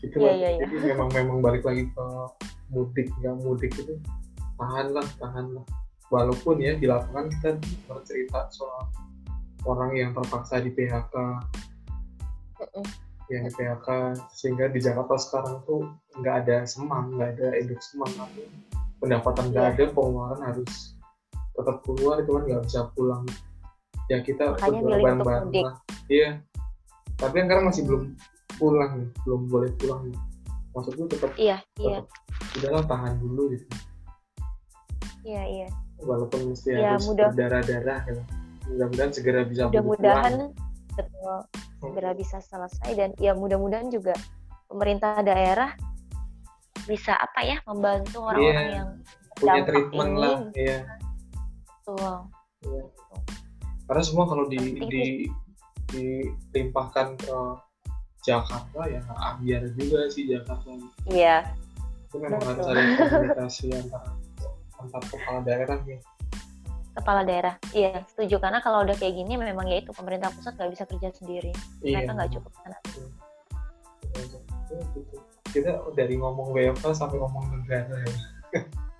Itu 0.00 0.16
Iya, 0.18 0.24
lah. 0.24 0.34
iya, 0.34 0.48
iya. 0.56 0.64
Jadi 0.64 0.76
memang 0.94 1.08
memang 1.12 1.38
balik 1.44 1.62
lagi 1.68 1.84
ke 1.84 2.04
mudik, 2.72 3.08
nggak 3.20 3.36
mudik 3.44 3.72
itu 3.76 3.94
tahan 4.56 4.96
lah, 4.96 5.06
tahan 5.20 5.46
lah. 5.52 5.64
Walaupun 6.08 6.60
ya 6.60 6.76
di 6.76 6.88
lapangan 6.88 7.28
kita 7.28 7.60
bercerita 7.88 8.48
soal 8.52 8.88
orang 9.64 9.90
yang 9.92 10.10
terpaksa 10.12 10.58
di 10.58 10.70
PHK, 10.70 11.14
Mm-mm. 12.58 12.84
yang 13.28 13.42
di 13.42 13.52
PHK 13.52 13.88
sehingga 14.30 14.66
di 14.68 14.78
Jakarta 14.78 15.14
sekarang 15.16 15.62
tuh 15.62 15.86
nggak 16.16 16.34
ada 16.42 16.56
semang, 16.64 17.14
nggak 17.14 17.30
ada 17.36 17.48
induk 17.56 17.80
semang 17.80 18.10
pendapatan 18.98 19.50
nggak 19.50 19.64
Iya. 19.64 19.74
ada, 19.76 19.84
pengeluaran 19.90 20.40
harus 20.42 20.72
tetap 21.52 21.76
keluar, 21.82 22.16
cuman 22.22 22.42
nggak 22.44 22.62
bisa 22.64 22.80
pulang. 22.92 23.22
Ya 24.06 24.18
kita 24.20 24.58
mudik. 25.44 25.64
lah. 25.64 25.74
Iya. 26.06 26.30
Tapi 27.14 27.34
yang 27.34 27.46
sekarang 27.46 27.66
masih 27.66 27.82
belum 27.84 28.02
pulang 28.52 28.90
nih, 28.98 29.08
belum 29.22 29.40
boleh 29.46 29.70
pulang 29.76 30.00
nih. 30.04 30.18
Maksudku 30.72 31.04
tetap 31.06 31.32
iya 31.36 31.60
iya 31.76 32.00
udahlah 32.56 32.84
tahan 32.84 33.20
dulu 33.20 33.52
gitu. 33.52 33.64
iya 35.22 35.44
iya 35.44 35.68
Walaupun 36.00 36.50
mesti 36.50 36.74
Ya, 36.74 36.96
harus 36.96 37.06
mudah- 37.06 37.30
berdarah-darah 37.30 38.00
gitu. 38.08 38.22
Mudah-mudahan 38.68 39.10
segera 39.10 39.40
bisa 39.42 39.62
mudah-mudahan 39.66 40.34
betul 40.92 41.36
segera 41.80 42.10
bisa 42.12 42.38
selesai 42.38 42.90
dan 42.94 43.10
ya 43.16 43.32
mudah-mudahan 43.32 43.88
juga 43.88 44.12
pemerintah 44.68 45.18
daerah 45.20 45.72
bisa 46.84 47.14
apa 47.14 47.40
ya 47.42 47.56
membantu 47.64 48.22
orang-orang 48.22 48.66
Iya. 48.66 48.76
yang 48.76 48.88
punya 49.34 49.62
treatment 49.64 50.10
ini. 50.10 50.20
lah. 50.20 50.36
Iya. 50.52 50.78
betul 51.64 52.14
Iya. 52.62 52.82
Karena 53.82 54.02
semua 54.02 54.24
kalau 54.24 54.44
di, 54.46 54.56
Penting 54.56 54.88
di 54.88 55.04
dilimpahkan 55.92 57.20
ke 57.20 57.36
Jakarta 58.22 58.80
ya 58.86 59.02
ambiar 59.34 59.66
juga 59.74 60.06
sih 60.08 60.24
Jakarta. 60.24 60.70
iya 61.04 61.52
Itu 62.08 62.16
memang 62.16 62.40
Betul. 62.40 62.48
harus 62.54 62.66
ada 62.68 62.82
komunikasi 63.02 63.66
antara 63.72 64.08
antar 64.78 65.02
kepala 65.06 65.40
daerah 65.42 65.78
nih. 65.82 65.98
Kepala 66.92 67.24
daerah 67.24 67.54
iya 67.72 68.04
setuju 68.08 68.36
karena 68.38 68.60
kalau 68.60 68.84
udah 68.84 68.96
kayak 68.96 69.16
gini 69.16 69.34
memang 69.40 69.64
ya 69.68 69.80
itu 69.80 69.90
pemerintah 69.96 70.28
pusat 70.32 70.52
nggak 70.56 70.72
bisa 70.76 70.84
kerja 70.88 71.08
sendiri 71.16 71.52
Iya. 71.80 72.04
mereka 72.04 72.10
nggak 72.16 72.30
cukup 72.36 72.52
gitu. 74.92 75.16
Kita 75.52 75.70
dari 75.92 76.16
ngomong 76.16 76.52
WFH 76.56 76.96
sampai 76.96 77.16
ngomong 77.20 77.44
negara 77.52 77.92
ya. 78.00 78.14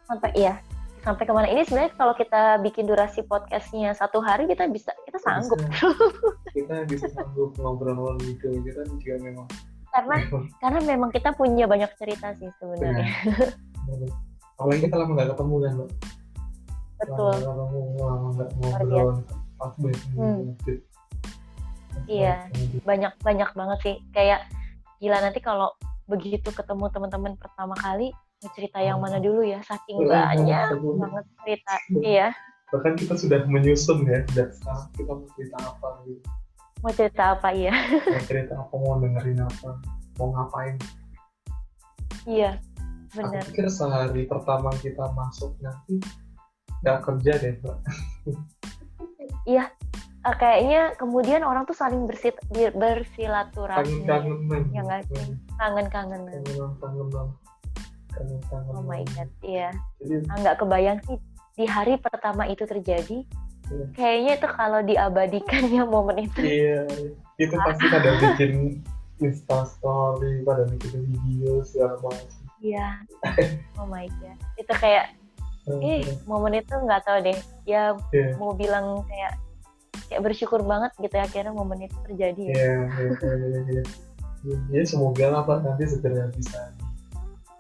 sampai 0.08 0.30
iya 0.36 0.54
sampai 1.02 1.24
ke 1.26 1.32
mana 1.34 1.48
ini 1.50 1.64
sebenarnya 1.66 1.92
kalau 1.98 2.14
kita 2.14 2.60
bikin 2.62 2.84
durasi 2.86 3.24
podcastnya 3.26 3.90
satu 3.96 4.20
hari 4.22 4.44
kita 4.46 4.68
bisa 4.68 4.92
kita 5.08 5.18
sanggup 5.18 5.58
Bisa. 5.58 5.88
kita 6.56 6.74
bisa 6.86 7.06
sanggup 7.16 7.56
ngobrol 7.56 8.16
gitu. 8.22 8.52
Kita 8.62 8.84
juga 8.86 9.14
memang 9.20 9.46
karena 9.92 10.16
karena 10.60 10.78
memang 10.88 11.10
kita 11.12 11.36
punya 11.36 11.68
banyak 11.68 11.90
cerita 12.00 12.32
sih 12.40 12.48
sebenarnya 12.60 13.08
Benar. 13.88 14.08
Apalagi 14.60 14.80
kita 14.86 14.94
lama 14.94 15.12
nggak 15.18 15.30
ketemu 15.34 15.54
kan, 15.58 15.72
Mbak. 15.74 15.90
Betul 17.02 17.34
Luar 17.42 18.46
ngobrol. 18.80 19.08
Pas 19.58 19.72
banget. 19.76 20.00
Hmm. 20.14 20.40
Iya. 22.04 22.50
banyak 22.82 23.12
banyak 23.20 23.50
banget 23.52 23.78
sih 23.80 23.96
kayak 24.10 24.42
gila 24.98 25.18
nanti 25.18 25.38
kalau 25.38 25.70
begitu 26.04 26.50
ketemu 26.50 26.90
teman-teman 26.90 27.34
pertama 27.36 27.74
kali 27.74 28.10
cerita 28.50 28.82
yang 28.82 28.98
mana 28.98 29.22
dulu 29.22 29.38
ya 29.40 29.62
saking 29.62 30.02
Iya, 30.02 30.34
banyak 30.34 30.66
banget 30.98 31.24
cerita 31.38 31.74
iya 31.96 32.28
Bahkan 32.72 32.96
kita 32.96 33.14
sudah 33.14 33.44
menyusun 33.44 34.02
ya, 34.02 34.24
dan 34.32 34.48
sekarang 34.50 34.88
kita 34.96 35.12
mau 35.12 35.28
cerita 35.30 35.58
apa 35.60 35.88
gitu. 36.02 36.22
mau 36.80 36.90
cerita 36.90 37.22
apa 37.30 37.48
iya 37.52 37.74
Mau 38.02 38.24
cerita 38.24 38.52
apa, 38.56 38.74
mau 38.74 38.96
dengerin 38.98 39.38
apa, 39.38 39.70
mau 40.16 40.28
ngapain. 40.32 40.74
iya 42.24 42.58
benar 43.12 43.44
Aku 43.44 43.52
pikir 43.52 43.68
sehari 43.68 44.24
pertama 44.24 44.72
kita 44.74 45.04
masuk 45.12 45.54
nanti 45.60 46.00
nggak 46.82 46.98
kerja 47.00 47.32
deh, 47.38 47.52
Mbak. 47.62 47.76
Eh, 49.48 49.66
kayaknya 50.38 50.94
kemudian 50.94 51.42
orang 51.42 51.66
tuh 51.66 51.74
saling 51.74 52.06
bersit 52.06 52.38
bersilaturahmi 52.52 54.06
Kangen-kangenan. 54.06 54.62
Ya 54.70 54.80
nggak 54.86 55.02
sih? 55.10 55.34
kangen-kangen 55.58 56.22
Kangen-kangenan. 56.22 57.28
Kangen-kangenan. 58.12 58.76
oh 58.76 58.84
my 58.84 59.02
god 59.16 59.30
iya 59.42 59.72
Ah, 60.28 60.36
nggak 60.38 60.60
kebayang 60.60 61.00
sih 61.08 61.16
di 61.56 61.64
hari 61.64 61.96
pertama 61.96 62.44
itu 62.44 62.62
terjadi 62.62 63.24
Iya. 63.72 63.86
kayaknya 63.96 64.32
itu 64.36 64.48
kalau 64.52 64.80
diabadikan 64.84 65.62
ya 65.74 65.82
momen 65.88 66.28
itu 66.28 66.40
Iya, 66.44 66.84
itu 67.40 67.54
pasti 67.56 67.84
pada 67.88 68.10
bikin 68.20 68.84
Insta 69.16 69.64
story, 69.64 70.42
pada 70.44 70.66
bikin 70.68 71.08
video 71.08 71.62
segala 71.64 71.96
macam. 71.98 72.36
iya 72.60 73.00
oh 73.80 73.88
my 73.88 74.06
god 74.20 74.36
itu 74.54 74.72
kayak 74.76 75.16
ih 75.78 76.02
momen 76.26 76.58
itu 76.58 76.74
nggak 76.74 77.06
tahu 77.06 77.22
deh 77.22 77.38
ya 77.62 77.94
Iya, 78.10 78.34
mau 78.34 78.50
bilang 78.54 79.06
kayak 79.06 79.38
kayak 80.10 80.22
bersyukur 80.26 80.60
banget 80.66 80.90
gitu 80.98 81.14
ya 81.14 81.24
akhirnya 81.24 81.52
momen 81.54 81.86
itu 81.86 81.96
terjadi 82.04 82.42
ya. 82.50 82.54
iya, 82.58 82.74
iya, 82.98 83.60
iya. 83.70 83.84
Ya 84.74 84.82
semoga 84.82 85.30
lah 85.30 85.42
Pak 85.46 85.62
nanti 85.62 85.86
segera 85.86 86.26
bisa 86.34 86.74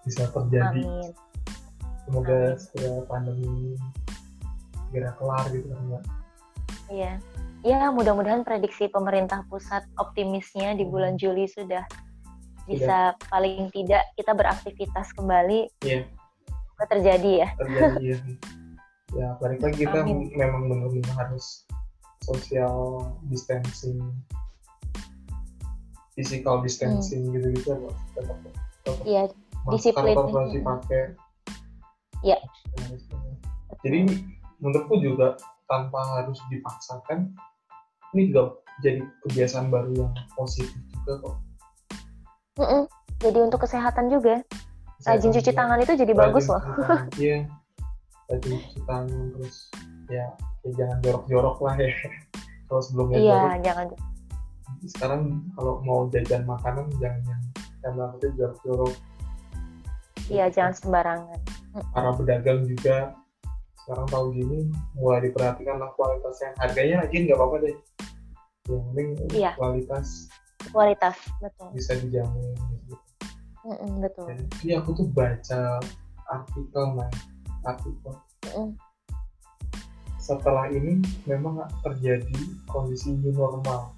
bisa 0.02 0.26
terjadi. 0.34 0.82
Amin. 0.82 1.14
Semoga 2.02 2.34
Amin. 2.34 2.58
segera 2.58 3.06
pandemi 3.06 3.78
segera 4.90 5.10
kelar 5.14 5.46
gitu 5.54 5.66
kan 5.70 5.80
Mbak. 5.86 6.02
Iya. 6.90 7.12
Ya 7.62 7.94
mudah-mudahan 7.94 8.42
prediksi 8.42 8.90
pemerintah 8.90 9.46
pusat 9.46 9.86
optimisnya 9.94 10.74
di 10.74 10.82
bulan 10.82 11.14
Juli 11.14 11.46
sudah 11.46 11.86
bisa 12.66 13.14
paling 13.30 13.70
tidak 13.70 14.02
kita 14.18 14.34
beraktivitas 14.34 15.14
kembali. 15.14 15.70
Iya. 15.86 16.02
Semoga 16.72 16.86
terjadi 16.88 17.30
ya. 17.44 17.48
Terjadi 17.60 18.04
ya. 18.16 18.18
Ya, 19.12 19.36
balik 19.44 19.60
lagi 19.60 19.84
kita 19.84 20.08
Amin. 20.08 20.32
memang 20.32 20.72
benar-benar 20.72 21.12
harus 21.12 21.68
social 22.24 23.04
distancing, 23.28 24.00
physical 26.16 26.64
distancing 26.64 27.28
gitu-gitu 27.28 27.76
Pak. 27.76 27.92
Tetap, 28.16 28.36
tetap 28.40 28.96
Iya, 29.04 29.28
Disiplin. 29.68 30.16
harus 30.16 30.56
dipakai. 30.56 31.12
Iya. 32.24 32.40
Jadi 33.84 33.98
menurutku 34.64 34.96
juga 34.96 35.36
tanpa 35.68 36.00
harus 36.16 36.40
dipaksakan, 36.48 37.36
ini 38.16 38.32
juga 38.32 38.64
jadi 38.80 39.04
kebiasaan 39.28 39.68
baru 39.68 40.08
yang 40.08 40.12
positif 40.40 40.72
juga 40.88 41.12
kok. 41.20 41.36
Mm-mm. 42.64 42.82
Jadi 43.20 43.38
untuk 43.38 43.60
kesehatan 43.60 44.08
juga, 44.08 44.40
rajin 45.06 45.30
cuci 45.34 45.50
tangan 45.52 45.78
itu 45.82 45.92
jadi 45.98 46.12
bagus 46.14 46.46
loh. 46.48 46.62
Rajin 46.62 46.78
cuci 46.78 46.80
tangan, 46.86 47.06
Iya, 47.18 47.38
rajin 48.30 48.52
cuci 48.58 48.80
tangan 48.86 49.22
terus 49.36 49.56
ya, 50.08 50.26
ya 50.62 50.70
jangan 50.78 50.96
jorok-jorok 51.02 51.56
lah 51.62 51.74
ya. 51.78 51.90
Kalau 52.70 52.82
sebelumnya 52.82 53.16
Iya, 53.20 53.38
jorok, 53.40 53.60
jangan. 53.66 53.86
sekarang 54.82 55.22
kalau 55.54 55.78
mau 55.84 56.08
jajan 56.10 56.42
makanan 56.48 56.88
jangan 56.98 57.22
yang 57.28 57.42
yang 57.84 57.94
maksudnya 57.94 58.30
jorok-jorok. 58.34 58.94
iya 60.26 60.46
jangan 60.48 60.74
sembarangan 60.74 61.38
para 61.92 62.10
pedagang 62.16 62.64
juga 62.64 63.12
sekarang 63.84 64.06
tahu 64.08 64.26
gini 64.32 64.70
mulai 64.94 65.26
diperhatikan 65.26 65.82
lah 65.82 65.90
kualitasnya 65.98 66.54
harganya 66.62 67.02
lagi 67.04 67.26
nggak 67.26 67.36
apa-apa 67.36 67.56
deh 67.66 67.76
yang 68.70 68.82
penting 68.90 69.08
iya. 69.34 69.52
kualitas 69.58 70.30
kualitas 70.70 71.16
betul 71.42 71.68
bisa 71.74 71.92
dijamin 71.98 72.54
gitu. 73.62 73.70
mm 73.70 73.76
-mm, 73.78 73.92
betul. 74.02 74.26
Jadi 74.28 74.68
aku 74.74 74.90
tuh 74.98 75.06
baca 75.10 75.62
artikel 76.28 76.84
nah 76.98 77.10
artikel. 77.62 78.14
Mm. 78.52 78.74
setelah 80.22 80.70
ini 80.70 81.02
memang 81.26 81.66
terjadi 81.82 82.38
kondisi 82.70 83.10
new 83.10 83.34
normal. 83.34 83.94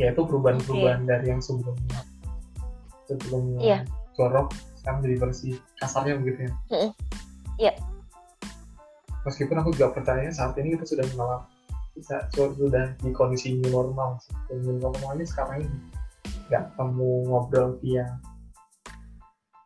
Yaitu 0.00 0.24
perubahan-perubahan 0.24 1.04
okay. 1.04 1.10
dari 1.12 1.26
yang 1.28 1.40
sebelumnya. 1.44 2.00
Sebelumnya 3.08 3.60
yeah. 3.60 3.82
jorok 4.16 4.52
sekarang 4.80 5.04
jadi 5.04 5.16
bersih. 5.20 5.54
Kasarnya 5.80 6.20
begitu 6.20 6.48
ya. 6.48 6.52
Iya. 6.52 6.52
Mm 6.72 6.92
yeah 7.56 7.76
meskipun 9.26 9.58
aku 9.58 9.74
juga 9.74 9.90
percaya 9.90 10.30
saat 10.30 10.54
ini 10.56 10.78
kita 10.78 10.86
sudah 10.86 11.04
malam 11.18 11.42
bisa 11.98 12.30
sudah 12.30 12.94
di 13.02 13.10
kondisi 13.10 13.58
new 13.58 13.74
normal 13.74 14.22
dan 14.46 14.62
new 14.62 14.78
normal 14.78 15.18
ini 15.18 15.26
sekarang 15.26 15.66
ini 15.66 15.76
nggak 16.46 16.64
kamu 16.78 17.10
ngobrol 17.26 17.78
via 17.82 18.06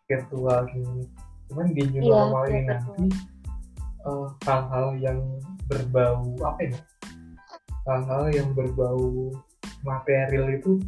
virtual 0.08 0.66
gini. 0.70 1.04
Cuman 1.50 1.66
di 1.74 1.82
new 1.90 2.02
iya, 2.02 2.12
normal 2.14 2.44
ini 2.50 2.60
nanti 2.66 3.04
uh, 4.06 4.28
hal-hal 4.46 4.98
yang 4.98 5.18
berbau 5.66 6.34
apa 6.42 6.60
ya? 6.70 6.78
Hal-hal 7.86 8.24
yang 8.34 8.48
berbau 8.54 9.34
material 9.86 10.52
itu 10.52 10.78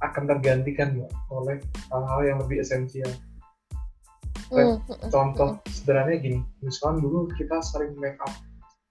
akan 0.00 0.24
tergantikan 0.24 0.96
ya 0.96 1.08
oleh 1.28 1.60
hal-hal 1.92 2.20
yang 2.24 2.38
lebih 2.40 2.64
esensial. 2.64 3.10
Hmm, 4.50 4.82
contoh 5.14 5.62
hmm. 5.62 5.70
sederhananya 5.70 6.18
gini 6.26 6.38
misalkan 6.58 6.98
dulu 7.06 7.30
kita 7.38 7.62
sering 7.62 7.94
make 8.02 8.18
up 8.18 8.34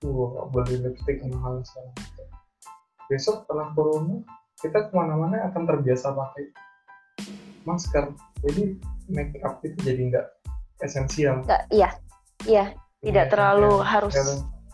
wow, 0.07 0.47
beli 0.55 0.79
lipstick 0.79 1.19
mahal 1.27 1.59
segala 1.67 1.91
besok 3.11 3.43
setelah 3.43 3.67
corona 3.75 4.23
kita 4.59 4.91
ke 4.91 4.93
mana-mana 4.93 5.47
akan 5.51 5.63
terbiasa 5.63 6.11
pakai 6.11 6.51
masker. 7.63 8.11
Jadi 8.43 8.79
make 9.11 9.39
up 9.43 9.63
itu 9.63 9.77
jadi 9.83 10.01
nggak 10.11 10.27
esensial. 10.83 11.43
Nggak 11.47 11.63
iya. 11.71 11.89
Iya 12.47 12.71
tidak 12.99 13.25
ya, 13.27 13.31
terlalu 13.31 13.73
ya, 13.79 13.87
harus 13.87 14.15
ya, 14.15 14.23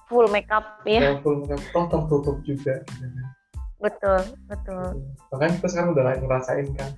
full 0.09 0.25
make 0.29 0.49
up 0.49 0.81
ya, 0.85 1.01
ya 1.01 1.11
full 1.21 1.41
make 1.41 1.53
up. 1.53 1.61
Toh 1.73 1.85
tertutup 1.89 2.37
juga 2.45 2.81
gitu 2.85 3.05
kan. 3.05 3.25
betul 3.75 4.21
betul. 4.49 4.85
Bahkan 5.29 5.49
kita 5.61 5.67
sekarang 5.69 5.89
udah 5.93 6.03
ngerasain 6.17 6.67
kan. 6.77 6.91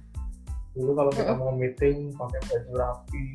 Dulu 0.75 0.91
kalau 0.93 1.11
kita 1.11 1.33
mm 1.33 1.39
-hmm. 1.39 1.47
mau 1.51 1.55
meeting 1.55 1.97
pakai 2.15 2.39
baju 2.47 2.71
rapi 2.79 3.25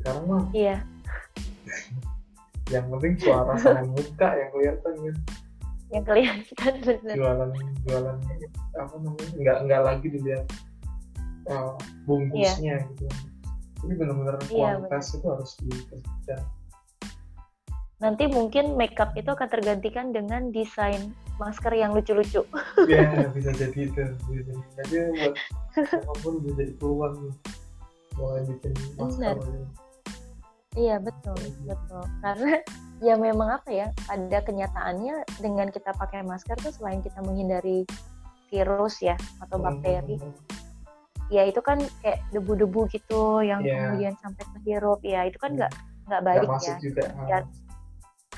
sekarang 0.00 0.24
mah 0.28 0.44
iya. 0.54 0.76
Yang 2.72 2.84
penting 2.94 3.14
suara 3.18 3.58
sama 3.58 3.82
muka 3.82 4.28
yang 4.38 4.50
kelihatan 4.54 4.94
kan 4.94 5.16
yang 5.90 6.04
kelihatan 6.06 6.74
benar 6.86 7.14
jualan 7.18 7.50
jualan 7.86 8.16
apa 8.78 8.94
namanya 9.02 9.34
nggak 9.38 9.58
nggak 9.66 9.82
lagi 9.82 10.06
dilihat 10.06 10.46
uh, 11.50 11.74
bungkusnya 12.06 12.82
yeah. 12.82 12.90
gitu 12.94 13.06
ini 13.80 13.92
benar-benar 13.96 14.36
yeah, 14.48 14.76
kualitas 14.78 15.04
bener. 15.10 15.18
itu 15.18 15.26
harus 15.26 15.50
dikerja 15.60 16.36
nanti 18.00 18.24
mungkin 18.32 18.80
makeup 18.80 19.12
itu 19.12 19.28
akan 19.28 19.48
tergantikan 19.52 20.14
dengan 20.14 20.48
desain 20.56 21.12
masker 21.36 21.72
yang 21.72 21.92
lucu-lucu. 21.96 22.44
Iya, 22.88 23.24
bisa 23.36 23.52
jadi 23.56 23.76
itu. 23.88 24.04
Bisa 24.28 24.52
jadi. 24.88 25.00
buat 25.20 25.34
apa 26.00 26.12
pun 26.24 26.40
bisa 26.44 26.64
jadi 26.64 26.72
peluang 26.80 27.32
mulai 28.16 28.42
bikin 28.48 28.72
masker. 28.96 29.36
Iya 30.78 31.02
betul 31.02 31.34
betul 31.66 32.04
karena 32.22 32.62
ya 33.06 33.14
memang 33.18 33.58
apa 33.58 33.70
ya 33.74 33.86
ada 34.06 34.38
kenyataannya 34.38 35.26
dengan 35.42 35.66
kita 35.74 35.90
pakai 35.98 36.22
masker 36.22 36.54
tuh 36.62 36.70
selain 36.70 37.02
kita 37.02 37.18
menghindari 37.26 37.82
virus 38.54 39.02
ya 39.02 39.18
atau 39.42 39.58
hmm, 39.58 39.66
bakteri 39.66 40.16
hmm. 40.18 40.34
ya 41.30 41.42
itu 41.46 41.58
kan 41.58 41.82
kayak 42.02 42.22
debu-debu 42.30 42.86
gitu 42.94 43.42
yang 43.42 43.66
yeah. 43.66 43.90
kemudian 43.90 44.14
sampai 44.22 44.42
ke 44.46 44.58
hirup 44.66 45.02
ya 45.02 45.26
itu 45.26 45.38
kan 45.42 45.58
nggak 45.58 45.72
hmm. 45.74 46.06
nggak 46.06 46.22
baik 46.22 46.48
ya. 46.62 46.74
Juga. 46.78 47.04
ya 47.26 47.38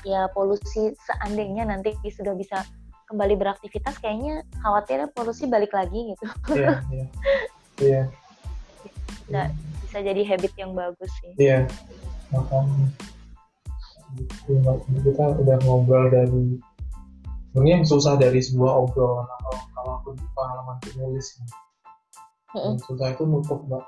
ya 0.03 0.21
polusi 0.33 0.93
seandainya 1.05 1.69
nanti 1.69 1.93
sudah 2.09 2.33
bisa 2.33 2.65
kembali 3.13 3.37
beraktivitas 3.37 4.01
kayaknya 4.01 4.41
khawatirnya 4.65 5.11
polusi 5.13 5.45
balik 5.45 5.69
lagi 5.69 6.17
gitu. 6.17 6.25
Iya, 6.49 6.81
iya. 6.97 7.07
Iya. 7.77 8.03
Bisa, 9.29 9.41
bisa 9.85 9.97
jadi 10.01 10.21
habit 10.25 10.53
yang 10.57 10.73
bagus 10.73 11.11
sih. 11.21 11.33
Iya. 11.37 11.69
Makanya 12.33 12.87
kita 14.77 15.25
udah 15.37 15.57
ngobrol 15.65 16.05
dari 16.09 16.57
yang 17.61 17.85
susah 17.85 18.17
dari 18.17 18.41
sebuah 18.41 18.73
obrolan 18.85 19.29
atau 19.29 19.53
kalau 19.73 19.91
aku 20.01 20.09
pengalaman 20.33 20.77
penulis 20.81 21.37
mm 21.37 22.57
-hmm. 22.57 22.73
susah 22.81 23.13
itu 23.13 23.23
nutup 23.29 23.61
mbak 23.69 23.85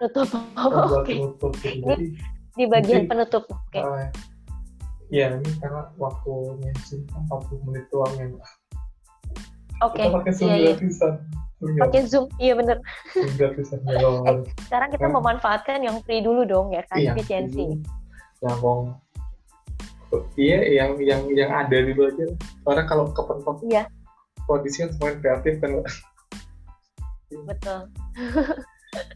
nutup 0.00 0.28
oh, 0.56 1.00
okay. 1.00 1.16
nutup 1.20 1.52
gitu. 1.64 1.84
Jadi, 1.84 2.06
di 2.52 2.64
bagian 2.68 3.08
mungkin, 3.08 3.12
penutup 3.12 3.44
oke 3.48 3.72
okay. 3.72 3.84
uh, 3.84 4.08
Iya, 5.12 5.44
ini 5.44 5.60
karena 5.60 5.92
waktunya 6.00 6.72
sih 6.88 7.04
40 7.04 7.68
menit 7.68 7.84
doang 7.92 8.16
ya, 8.16 8.32
Mbak. 8.32 8.48
Oke. 9.84 10.00
Okay. 10.00 10.06
pakai 10.08 10.32
Zoom 10.32 10.48
iya, 10.48 10.72
iya. 10.72 11.10
Iya. 11.62 11.80
Pakai 11.86 12.00
Zoom, 12.10 12.26
iya 12.42 12.54
bener. 12.58 12.78
Eh, 13.22 14.36
sekarang 14.66 14.88
kita 14.90 15.06
kan? 15.06 15.14
memanfaatkan 15.14 15.78
yang 15.86 15.96
free 16.02 16.18
dulu 16.18 16.42
dong 16.42 16.74
ya 16.74 16.82
kan, 16.90 16.98
iya, 16.98 17.14
efisiensi. 17.14 17.78
Yang 18.42 18.58
mau 18.58 18.90
Iya, 20.36 20.58
yang 20.76 21.00
yang 21.00 21.24
yang 21.32 21.50
ada 21.54 21.72
dulu 21.72 22.04
aja. 22.04 22.26
Karena 22.68 22.82
kalau 22.84 23.08
kepentok 23.16 23.64
iya. 23.64 23.88
kondisi 24.44 24.84
kan 24.84 24.92
semuanya 24.92 25.16
kreatif 25.24 25.54
kan. 25.62 25.70
Betul. 27.48 27.80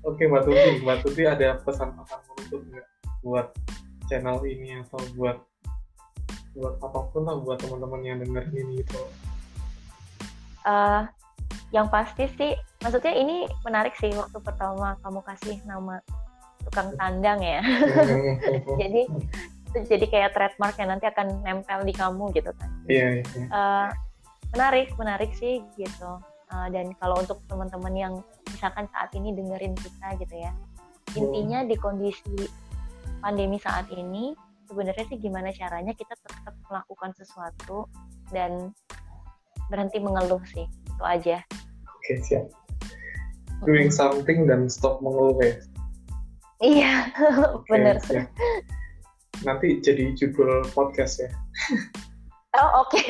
Oke, 0.08 0.24
Mbak 0.24 0.42
Tuti. 0.48 0.70
Mbak 0.80 0.98
Tuti 1.04 1.22
ada 1.28 1.60
pesan-pesan 1.60 2.20
menutup 2.32 2.60
nggak 2.72 2.86
buat 3.20 3.46
channel 4.08 4.40
ini 4.46 4.80
atau 4.80 5.02
buat 5.18 5.36
buat 6.56 6.74
apa 6.80 6.98
pun 7.12 7.22
lah 7.28 7.36
buat 7.44 7.60
teman-teman 7.60 8.00
yang 8.00 8.18
denger 8.24 8.48
ini 8.56 8.80
gitu 8.80 8.96
uh, 10.64 11.04
yang 11.76 11.92
pasti 11.92 12.24
sih 12.40 12.56
maksudnya 12.80 13.12
ini 13.12 13.44
menarik 13.68 13.92
sih 14.00 14.08
waktu 14.16 14.40
pertama 14.40 14.96
kamu 15.04 15.20
kasih 15.28 15.60
nama 15.68 16.00
tukang 16.64 16.96
tandang 16.96 17.44
ya. 17.44 17.60
Jadi 18.80 19.02
jadi 19.76 20.08
kayak 20.08 20.32
trademarknya 20.32 20.96
nanti 20.96 21.04
akan 21.04 21.44
nempel 21.44 21.84
di 21.84 21.92
kamu 21.92 22.32
gitu 22.32 22.48
kan. 22.56 22.70
Iya, 22.88 23.20
iya. 23.20 23.46
Uh, 23.52 23.88
menarik 24.56 24.88
menarik 24.96 25.36
sih 25.36 25.60
gitu. 25.76 26.16
Uh, 26.48 26.66
dan 26.72 26.96
kalau 26.96 27.20
untuk 27.20 27.44
teman-teman 27.44 27.92
yang 27.92 28.14
misalkan 28.48 28.88
saat 28.88 29.12
ini 29.12 29.36
dengerin 29.36 29.76
kita 29.76 30.16
gitu 30.22 30.36
ya 30.40 30.54
intinya 31.18 31.64
di 31.64 31.76
kondisi 31.80 32.46
pandemi 33.24 33.56
saat 33.58 33.88
ini 33.90 34.36
sebenarnya 34.68 35.04
sih 35.08 35.18
gimana 35.18 35.50
caranya 35.54 35.94
kita 35.96 36.14
tetap 36.18 36.54
melakukan 36.68 37.10
sesuatu 37.16 37.86
dan 38.30 38.70
berhenti 39.70 39.98
mengeluh 39.98 40.42
sih. 40.46 40.66
Itu 40.66 41.02
aja 41.02 41.42
okay, 42.06 42.22
siap 42.22 42.46
doing 43.66 43.90
something 43.90 44.46
dan 44.46 44.70
stop 44.70 45.02
mengeluh 45.02 45.34
ya 45.42 45.54
iya 46.62 46.94
okay, 47.56 47.70
bener 47.70 47.96
siap. 48.00 48.30
nanti 49.42 49.82
jadi 49.82 50.14
judul 50.14 50.64
podcast 50.72 51.26
ya 51.26 51.30
Oh 52.56 52.88
oke. 52.88 52.96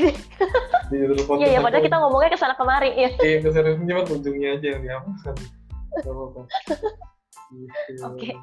Okay. 0.86 1.02
Judul 1.02 1.22
podcast. 1.22 1.42
Iya 1.46 1.58
ya, 1.58 1.58
padahal 1.62 1.82
kita 1.86 1.96
ngomongnya 2.02 2.30
ke 2.34 2.38
sana 2.38 2.54
kemari 2.58 2.90
ya. 2.94 3.10
Iya 3.22 3.38
ke 3.42 3.48
sana 3.54 3.78
cuma 3.78 4.02
ujungnya 4.06 4.48
aja 4.58 4.66
yang 4.74 4.82
diapakan. 4.82 5.34
Oke. 6.02 6.34
Okay. 8.02 8.34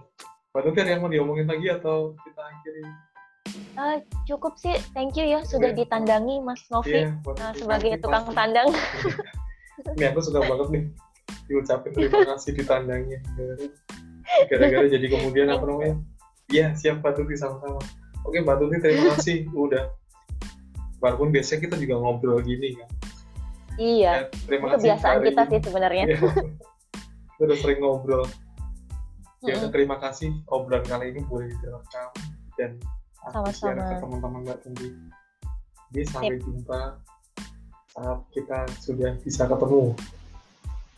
Mbak 0.53 0.61
Tuti 0.69 0.79
ada 0.79 0.91
yang 0.93 1.01
mau 1.01 1.11
diomongin 1.11 1.47
lagi 1.49 1.67
atau 1.71 2.13
kita 2.23 2.41
akhiri? 2.45 2.83
Uh, 3.73 3.97
cukup 4.29 4.53
sih, 4.55 4.77
thank 4.93 5.17
you 5.17 5.25
ya 5.25 5.41
sudah 5.43 5.73
ditandangi 5.73 6.39
Mas 6.45 6.61
Novi 6.69 7.09
yeah, 7.09 7.17
uh, 7.25 7.53
sebagai 7.57 7.99
tukang 7.99 8.29
tandang. 8.31 8.69
Ini 9.81 10.05
aku 10.13 10.19
suka 10.21 10.45
banget 10.45 10.67
nih 10.69 10.83
diucapin 11.49 11.91
terima 11.97 12.21
kasih 12.35 12.51
ditandangi. 12.53 13.17
Gara-gara 14.49 14.85
jadi 14.87 15.05
kemudian 15.09 15.47
apa 15.49 15.65
namanya? 15.65 15.95
Iya 16.51 16.77
siap 16.77 17.01
Mbak 17.01 17.13
Tuti 17.17 17.35
sama-sama. 17.39 17.81
Oke 18.23 18.41
Mbak 18.43 18.57
Tuti 18.61 18.75
terima 18.79 19.17
kasih 19.17 19.49
udah. 19.53 19.89
Walaupun 21.03 21.35
biasanya 21.35 21.67
kita 21.67 21.75
juga 21.81 21.99
ngobrol 21.99 22.39
gini 22.45 22.79
kan. 22.79 22.89
Iya. 23.75 24.11
Ya, 24.13 24.23
terima 24.45 24.65
kasih. 24.71 24.93
Kebiasaan 24.93 25.17
kita 25.25 25.41
sih 25.49 25.59
sebenarnya. 25.65 26.03
Ya. 26.05 26.17
kita 27.33 27.41
udah 27.49 27.57
sering 27.59 27.79
ngobrol 27.81 28.23
Ya, 29.43 29.59
terima 29.67 29.99
kasih 29.99 30.31
obrolan 30.47 30.87
kali 30.87 31.11
ini 31.11 31.19
boleh 31.27 31.51
direkam 31.59 32.09
dan 32.55 32.79
sama-sama 33.27 33.91
ke 33.91 33.95
teman-teman 33.99 34.39
Mbak 34.47 34.57
Tundi. 34.63 34.89
Jadi 35.91 36.05
sampai 36.07 36.39
Sip. 36.39 36.47
jumpa 36.47 36.79
saat 37.93 38.19
kita 38.33 38.65
sudah 38.81 39.13
bisa 39.21 39.45
ketemu. 39.45 39.93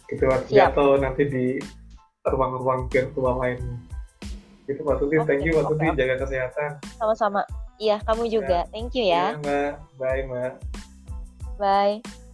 gitu 0.06 0.22
Mbak 0.30 0.40
Tuti 0.46 0.62
atau 0.62 1.02
nanti 1.02 1.24
di 1.26 1.46
ruang-ruang 2.22 2.86
virtual 2.94 3.42
lainnya 3.42 3.78
gitu 4.66 4.82
Mbak 4.82 4.98
Tuti 5.02 5.16
okay, 5.18 5.26
thank 5.26 5.42
you 5.46 5.54
Mbak 5.58 5.66
Tuti 5.74 5.86
jaga 5.98 6.16
kesehatan. 6.26 6.70
Sama-sama. 6.98 7.42
Iya 7.76 8.00
kamu 8.08 8.24
juga. 8.32 8.64
Ya. 8.66 8.72
thank 8.72 8.94
you 8.96 9.06
ya, 9.06 9.36
ya 9.36 9.42
Mbak. 9.42 9.72
Bye 9.98 10.22
Mbak. 10.30 10.54
Bye 11.58 12.25